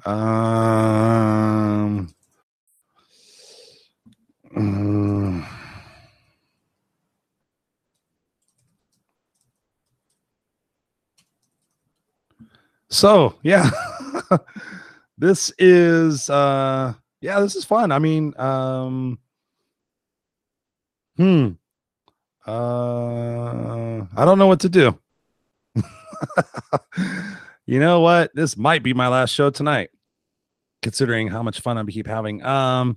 Um. 0.07 2.09
mm. 4.57 5.30
So 12.90 13.37
yeah, 13.42 13.70
this 15.18 15.53
is 15.59 16.29
uh 16.29 16.92
yeah 17.20 17.40
this 17.40 17.57
is 17.57 17.64
fun. 17.64 17.92
I 17.92 17.98
mean 17.98 18.38
um. 18.38 19.18
Hmm. 21.16 21.50
Uh, 22.46 24.07
I 24.16 24.24
don't 24.24 24.38
know 24.38 24.46
what 24.46 24.61
to 24.61 24.68
do. 24.68 24.98
you 27.66 27.79
know 27.79 28.00
what? 28.00 28.35
This 28.35 28.57
might 28.57 28.83
be 28.83 28.94
my 28.94 29.09
last 29.09 29.31
show 29.31 29.50
tonight, 29.50 29.90
considering 30.83 31.29
how 31.29 31.42
much 31.42 31.61
fun 31.61 31.76
I 31.76 31.85
keep 31.85 32.07
having. 32.07 32.42
Um, 32.42 32.96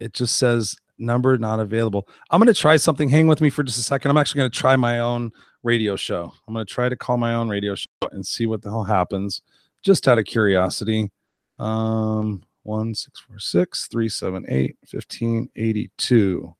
it 0.00 0.12
just 0.12 0.36
says 0.36 0.74
number 0.98 1.38
not 1.38 1.60
available. 1.60 2.08
I'm 2.30 2.40
gonna 2.40 2.54
try 2.54 2.76
something. 2.76 3.08
Hang 3.08 3.28
with 3.28 3.40
me 3.40 3.50
for 3.50 3.62
just 3.62 3.78
a 3.78 3.82
second. 3.82 4.10
I'm 4.10 4.18
actually 4.18 4.40
gonna 4.40 4.50
try 4.50 4.76
my 4.76 4.98
own 4.98 5.30
radio 5.62 5.96
show. 5.96 6.32
I'm 6.46 6.54
gonna 6.54 6.64
try 6.64 6.88
to 6.88 6.96
call 6.96 7.16
my 7.16 7.34
own 7.34 7.48
radio 7.48 7.74
show 7.74 7.88
and 8.10 8.26
see 8.26 8.46
what 8.46 8.62
the 8.62 8.70
hell 8.70 8.84
happens, 8.84 9.42
just 9.82 10.08
out 10.08 10.18
of 10.18 10.24
curiosity. 10.24 11.10
Um, 11.58 12.42
one 12.64 12.94
six 12.94 13.20
four 13.20 13.38
six 13.38 13.86
three 13.88 14.08
seven 14.08 14.44
eight 14.48 14.76
fifteen 14.86 15.48
eighty 15.56 15.90
two. 15.98 16.54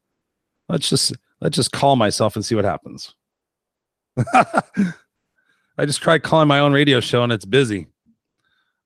Let's 0.69 0.89
just 0.89 1.15
let's 1.41 1.57
just 1.57 1.73
call 1.73 1.97
myself 1.97 2.37
and 2.37 2.45
see 2.45 2.55
what 2.55 2.65
happens. 2.65 3.15
I 4.35 5.87
just 5.87 6.03
tried 6.03 6.23
calling 6.23 6.49
my 6.49 6.61
own 6.61 6.73
radio 6.73 7.01
show 7.01 7.23
and 7.23 7.33
it's 7.33 7.45
busy. 7.45 7.87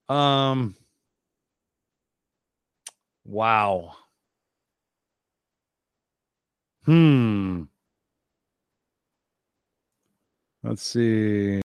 Um 0.09 0.77
wow. 3.25 3.97
Hmm. 6.85 7.65
Let's 10.67 10.83
see. 10.83 11.66